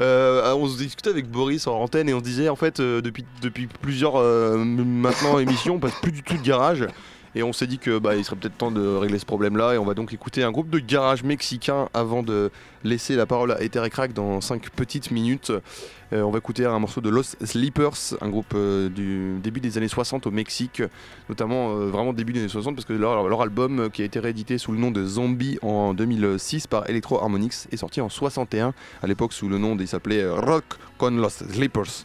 Euh, 0.00 0.54
on 0.54 0.68
se 0.68 0.78
discutait 0.78 1.10
avec 1.10 1.28
Boris 1.28 1.66
en 1.66 1.74
antenne 1.74 2.08
et 2.08 2.14
on 2.14 2.20
se 2.20 2.24
disait 2.24 2.48
en 2.48 2.54
fait 2.54 2.78
euh, 2.78 3.00
depuis, 3.00 3.24
depuis 3.42 3.66
plusieurs 3.66 4.14
euh, 4.14 4.56
maintenant 4.56 5.40
émissions 5.40 5.74
on 5.74 5.78
passe 5.80 5.98
plus 6.00 6.12
du 6.12 6.22
tout 6.22 6.36
de 6.36 6.42
garage 6.42 6.86
et 7.34 7.42
on 7.42 7.52
s'est 7.52 7.66
dit 7.66 7.78
que 7.78 7.98
bah, 7.98 8.16
il 8.16 8.24
serait 8.24 8.36
peut-être 8.36 8.56
temps 8.56 8.70
de 8.70 8.86
régler 8.96 9.18
ce 9.18 9.26
problème 9.26 9.56
là 9.56 9.74
et 9.74 9.78
on 9.78 9.84
va 9.84 9.94
donc 9.94 10.12
écouter 10.12 10.42
un 10.42 10.50
groupe 10.50 10.70
de 10.70 10.78
garage 10.78 11.22
mexicain 11.22 11.88
avant 11.94 12.22
de 12.22 12.50
laisser 12.84 13.16
la 13.16 13.26
parole 13.26 13.52
à 13.52 13.62
Ether 13.62 13.82
et 13.84 13.90
Crack 13.90 14.12
dans 14.12 14.40
5 14.40 14.70
petites 14.70 15.10
minutes. 15.10 15.52
Euh, 16.12 16.22
on 16.22 16.30
va 16.30 16.38
écouter 16.38 16.64
un 16.64 16.78
morceau 16.78 17.00
de 17.00 17.10
Los 17.10 17.36
Sleepers, 17.44 18.16
un 18.20 18.28
groupe 18.28 18.54
euh, 18.54 18.88
du 18.88 19.38
début 19.40 19.60
des 19.60 19.76
années 19.76 19.88
60 19.88 20.26
au 20.26 20.30
Mexique, 20.30 20.82
notamment 21.28 21.70
euh, 21.70 21.88
vraiment 21.88 22.12
début 22.12 22.32
des 22.32 22.40
années 22.40 22.48
60 22.48 22.74
parce 22.74 22.86
que 22.86 22.94
leur, 22.94 23.40
album 23.40 23.90
qui 23.90 24.02
a 24.02 24.04
été 24.04 24.18
réédité 24.18 24.58
sous 24.58 24.72
le 24.72 24.78
nom 24.78 24.90
de 24.90 25.04
Zombie 25.04 25.58
en 25.62 25.94
2006 25.94 26.66
par 26.66 26.88
Electro 26.88 27.20
Harmonix 27.20 27.68
est 27.70 27.76
sorti 27.76 28.00
en 28.00 28.08
61 28.08 28.74
à 29.02 29.06
l'époque 29.06 29.32
sous 29.32 29.48
le 29.48 29.58
nom 29.58 29.76
il 29.78 29.86
s'appelait 29.86 30.28
Rock 30.28 30.64
con 30.96 31.10
los 31.10 31.30
Sleepers. 31.30 32.04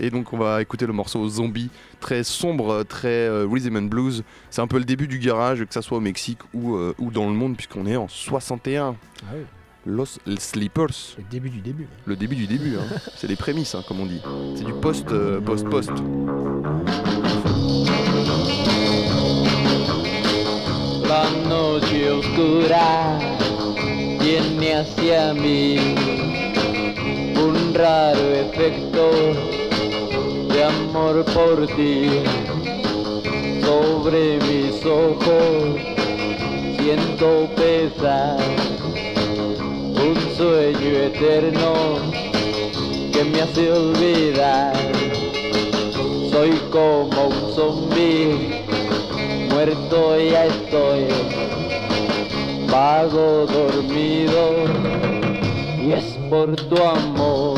Et 0.00 0.10
donc 0.10 0.32
on 0.32 0.38
va 0.38 0.60
écouter 0.62 0.86
le 0.86 0.92
morceau 0.92 1.28
Zombie, 1.28 1.70
très 2.00 2.24
sombre, 2.24 2.82
très 2.84 3.08
euh, 3.28 3.46
rhythm 3.50 3.76
and 3.76 3.82
blues. 3.82 4.22
C'est 4.50 4.60
un 4.62 4.66
peu 4.66 4.78
le 4.78 4.84
début 4.84 5.08
du 5.08 5.18
garage, 5.18 5.64
que 5.64 5.72
ça 5.74 5.82
soit 5.82 5.98
au 5.98 6.00
Mexique 6.00 6.38
ou, 6.52 6.76
euh, 6.76 6.94
ou 6.98 7.10
dans 7.10 7.26
le 7.28 7.34
monde, 7.34 7.56
puisqu'on 7.56 7.86
est 7.86 7.96
en 7.96 8.08
61. 8.08 8.96
Ah 9.22 9.26
oui, 9.34 9.42
Los 9.86 10.18
Sleepers, 10.38 11.16
le 11.18 11.24
début 11.30 11.50
du 11.50 11.60
début. 11.60 11.86
le 12.06 12.16
début 12.16 12.36
du 12.36 12.46
début. 12.46 12.76
hein. 12.76 12.96
C'est 13.16 13.26
les 13.26 13.36
prémices, 13.36 13.74
hein, 13.74 13.82
comme 13.86 14.00
on 14.00 14.06
dit. 14.06 14.20
C'est 14.56 14.64
du 14.64 14.72
post, 14.72 15.10
euh, 15.12 15.40
post, 15.40 15.68
post. 15.68 15.90
La 21.08 21.24
noche 21.48 21.92
oscura 22.10 23.18
viene 24.20 24.74
hacia 24.74 25.34
mí 25.34 25.76
un 27.36 27.72
raro 27.74 28.30
efecto 28.34 29.10
de 30.54 30.64
amor 30.64 31.24
por 31.24 31.66
ti. 31.76 32.08
Sobre 33.64 34.38
mis 34.38 34.84
ojos 34.86 35.80
siento 36.78 37.48
pesar 37.56 38.38
un 40.08 40.16
sueño 40.36 40.90
eterno 41.10 41.72
que 43.12 43.24
me 43.24 43.42
hace 43.42 43.72
olvidar. 43.72 44.74
Soy 46.30 46.50
como 46.70 47.28
un 47.28 47.54
zombie 47.54 48.64
muerto 49.50 50.18
ya 50.18 50.46
estoy, 50.46 51.06
vago 52.70 53.46
dormido, 53.46 54.50
y 55.80 55.92
es 55.92 56.04
por 56.28 56.54
tu 56.56 56.76
amor. 56.76 57.53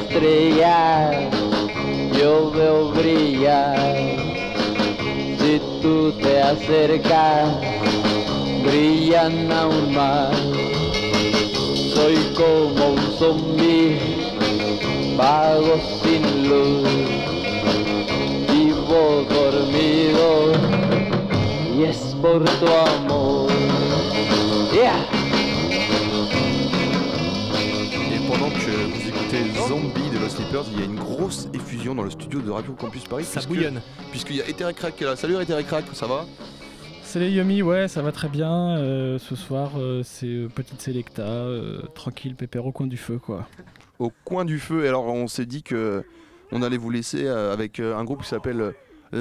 Estrellas 0.00 1.36
yo 2.18 2.50
veo 2.50 2.90
brillar. 2.92 3.76
Si 5.38 5.60
tú 5.82 6.12
te 6.22 6.42
acercas, 6.42 7.48
brillan 8.64 9.52
aún 9.52 9.94
más. 9.94 10.36
Soy 11.94 12.16
como 12.34 12.90
un 12.94 13.18
zombie, 13.18 13.98
vago 15.16 15.78
sin 16.02 16.48
luz, 16.48 16.88
vivo 18.50 19.24
dormido 19.30 20.52
y 21.76 21.84
es 21.84 22.16
por 22.20 22.44
tu 22.44 22.66
amor. 22.66 23.35
Écoutez 29.26 29.50
Zombie 29.68 30.10
de 30.10 30.18
Los 30.20 30.28
Sleepers, 30.30 30.64
il 30.72 30.78
y 30.80 30.82
a 30.82 30.84
une 30.84 30.96
grosse 30.96 31.48
effusion 31.52 31.94
dans 31.94 32.02
le 32.02 32.10
studio 32.10 32.40
de 32.40 32.50
Radio 32.50 32.72
Campus 32.74 33.04
Paris. 33.04 33.24
Ça 33.24 33.32
puisque- 33.40 33.48
bouillonne. 33.48 33.80
Puisqu'il 34.10 34.36
y 34.36 34.42
a 34.42 34.48
Ether 34.48 34.68
Crack 34.74 34.96
qui 34.96 35.04
est 35.04 35.06
là. 35.06 35.16
Salut 35.16 35.34
Ether 35.40 35.58
et 35.58 35.64
Crack, 35.64 35.84
ça 35.92 36.06
va? 36.06 36.24
Les 37.14 37.30
Yumi, 37.30 37.62
ouais, 37.62 37.88
ça 37.88 38.02
va 38.02 38.12
très 38.12 38.28
bien. 38.28 38.76
Euh, 38.76 39.18
ce 39.18 39.34
soir, 39.36 39.72
euh, 39.78 40.02
c'est 40.04 40.26
euh, 40.26 40.48
petite 40.54 40.82
Selecta, 40.82 41.22
euh, 41.22 41.80
tranquille, 41.94 42.34
pépère 42.34 42.66
au 42.66 42.72
coin 42.72 42.86
du 42.86 42.98
feu, 42.98 43.18
quoi. 43.18 43.48
Au 43.98 44.12
coin 44.24 44.44
du 44.44 44.58
feu. 44.58 44.84
Et 44.84 44.88
alors 44.88 45.06
on 45.06 45.26
s'est 45.26 45.46
dit 45.46 45.62
que 45.62 46.04
on 46.52 46.60
allait 46.60 46.76
vous 46.76 46.90
laisser 46.90 47.24
euh, 47.26 47.54
avec 47.54 47.80
euh, 47.80 47.96
un 47.96 48.04
groupe 48.04 48.22
qui 48.22 48.28
s'appelle 48.28 48.74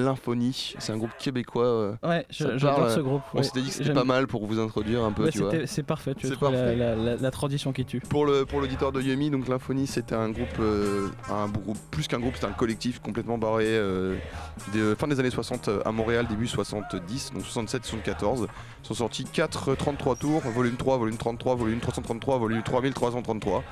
L'Infonie. 0.03 0.73
C'est 0.79 0.91
un 0.93 0.97
groupe 0.97 1.11
québécois. 1.17 1.65
euh, 1.65 1.93
Ouais, 2.03 2.25
j'adore 2.29 2.89
ce 2.91 2.99
groupe. 2.99 3.21
On 3.33 3.41
s'était 3.43 3.61
dit 3.61 3.69
que 3.69 3.73
c'était 3.75 3.93
pas 3.93 4.03
mal 4.03 4.27
pour 4.27 4.45
vous 4.45 4.59
introduire 4.59 5.03
un 5.03 5.11
peu, 5.11 5.29
vois. 5.39 5.51
c'est 5.65 5.83
parfait, 5.83 6.13
tu 6.15 6.27
trouvé 6.29 6.75
la, 6.75 6.95
la- 7.17 7.31
tradition 7.31 7.71
qui 7.73 7.85
tue. 7.85 7.99
Pour 7.99 8.25
le 8.25 8.45
pour 8.45 8.61
l'auditeur 8.61 8.91
de 8.91 9.01
Yumi, 9.01 9.29
donc 9.29 9.47
l'Infonie, 9.47 9.87
c'était 9.87 10.15
un 10.15 10.29
groupe, 10.29 10.47
euh, 10.59 11.07
un 11.31 11.47
groupe 11.47 11.77
plus 11.91 12.07
qu'un 12.07 12.19
groupe, 12.19 12.35
c'était 12.35 12.47
un 12.47 12.51
collectif 12.53 12.99
complètement 12.99 13.37
barré 13.37 13.65
euh, 13.67 14.15
de 14.73 14.95
fin 14.95 15.07
des 15.07 15.19
années 15.19 15.29
60 15.29 15.69
à 15.85 15.91
Montréal, 15.91 16.27
début 16.27 16.47
70, 16.47 17.31
donc 17.33 17.43
67-74. 17.43 18.47
Sont 18.83 18.93
sortis 18.93 19.25
4 19.25 19.75
33 19.75 20.15
tours, 20.15 20.41
volume 20.41 20.75
3, 20.75 20.97
volume 20.97 21.17
33, 21.17 21.55
volume 21.55 21.79
333, 21.79 22.37
volume 22.37 22.61
3333. 22.63 23.63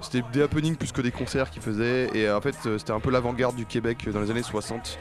C'était 0.00 0.22
des 0.32 0.42
happenings 0.42 0.76
plus 0.76 0.92
que 0.92 1.00
des 1.02 1.10
concerts 1.10 1.50
qu'ils 1.50 1.62
faisaient 1.62 2.08
et 2.14 2.30
en 2.30 2.40
fait 2.40 2.54
c'était 2.78 2.92
un 2.92 3.00
peu 3.00 3.10
l'avant-garde 3.10 3.56
du 3.56 3.66
Québec 3.66 4.08
dans 4.12 4.20
les 4.20 4.30
années 4.30 4.42
60. 4.42 4.98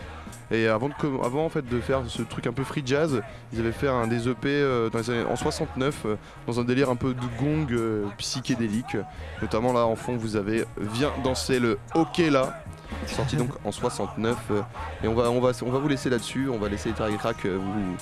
Et 0.52 0.68
avant, 0.68 0.90
de, 0.90 0.94
com- 0.94 1.20
avant 1.24 1.46
en 1.46 1.50
fait 1.50 1.66
de 1.68 1.80
faire 1.80 2.02
ce 2.08 2.22
truc 2.24 2.46
un 2.48 2.52
peu 2.52 2.64
free 2.64 2.84
jazz, 2.86 3.22
ils 3.54 3.60
avaient 3.60 3.72
fait 3.72 3.88
un 3.88 4.06
des 4.08 4.28
EP 4.28 4.48
euh, 4.50 4.90
dans 4.90 5.00
les 5.00 5.10
années, 5.10 5.24
en 5.30 5.36
69 5.36 6.02
euh, 6.06 6.16
dans 6.46 6.60
un 6.60 6.64
délire 6.64 6.90
un 6.90 6.96
peu 6.98 7.14
de 7.14 7.22
gong 7.40 7.68
euh, 7.72 8.06
psychédélique. 8.18 8.98
Notamment 9.42 9.72
là 9.74 9.86
en 9.86 9.96
fond 9.96 10.18
vous 10.18 10.36
avez 10.36 10.66
Viens 10.78 11.12
danser 11.24 11.60
le 11.60 11.80
OK 11.96 12.18
là 12.18 12.64
sorti 13.08 13.38
donc 13.38 13.50
en 13.64 13.72
69 13.72 14.38
euh, 14.52 14.62
et 15.04 15.08
on 15.08 15.14
va, 15.14 15.32
on, 15.32 15.40
va, 15.40 15.52
on 15.66 15.70
va 15.72 15.80
vous 15.80 15.88
laisser 15.88 16.10
là-dessus, 16.10 16.50
on 16.50 16.58
va 16.60 16.68
laisser 16.68 16.92
Terry 16.92 17.16
Crack 17.18 17.46
euh, 17.46 17.58
vous, 17.58 17.96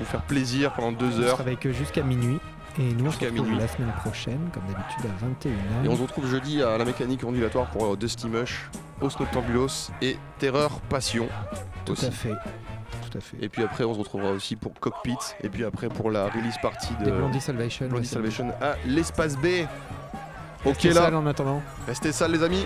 vous 0.00 0.04
faire 0.06 0.22
plaisir 0.22 0.72
pendant 0.72 0.92
deux 0.92 1.20
On 1.20 1.22
heures 1.22 1.40
avec 1.40 1.70
jusqu'à 1.70 2.02
minuit. 2.02 2.38
Et 2.78 2.92
nous, 2.92 3.06
on 3.06 3.10
se 3.12 3.20
retrouve 3.20 3.42
minuit. 3.46 3.58
la 3.58 3.68
semaine 3.68 3.92
prochaine, 3.98 4.50
comme 4.52 4.64
d'habitude, 4.64 5.04
à 5.04 5.24
21h. 5.24 5.84
et 5.84 5.88
on 5.88 5.96
se 5.96 6.02
retrouve 6.02 6.26
jeudi 6.28 6.60
à 6.62 6.76
la 6.76 6.84
mécanique 6.84 7.22
ondulatoire 7.24 7.66
pour 7.70 7.84
euh, 7.92 7.96
Dusty 7.96 8.28
Mush, 8.28 8.68
Os 9.00 9.18
Noctambulos 9.20 9.90
et 10.02 10.16
Terreur 10.38 10.80
Passion 10.88 11.28
Tout 11.84 11.92
aussi. 11.92 12.06
à 12.06 12.10
fait. 12.10 12.34
Tout 13.10 13.18
à 13.18 13.20
fait. 13.20 13.36
Et 13.40 13.48
puis 13.48 13.62
après 13.62 13.84
on 13.84 13.94
se 13.94 13.98
retrouvera 14.00 14.30
aussi 14.32 14.56
pour 14.56 14.72
Cockpit 14.74 15.16
et 15.42 15.48
puis 15.48 15.64
après 15.64 15.88
pour 15.88 16.10
la 16.10 16.24
release 16.28 16.56
party 16.62 16.94
de 17.04 17.10
Blondie 17.12 17.40
Salvation. 17.40 17.86
Blondie 17.86 18.06
Salvation 18.08 18.52
à 18.60 18.74
l'espace 18.86 19.36
B. 19.36 19.46
Ok 20.64 20.74
Restez 20.76 20.88
là, 20.88 20.94
sales 21.02 21.14
en 21.14 21.26
attendant. 21.26 21.62
restez 21.86 22.10
sales 22.12 22.32
les 22.32 22.42
amis. 22.42 22.64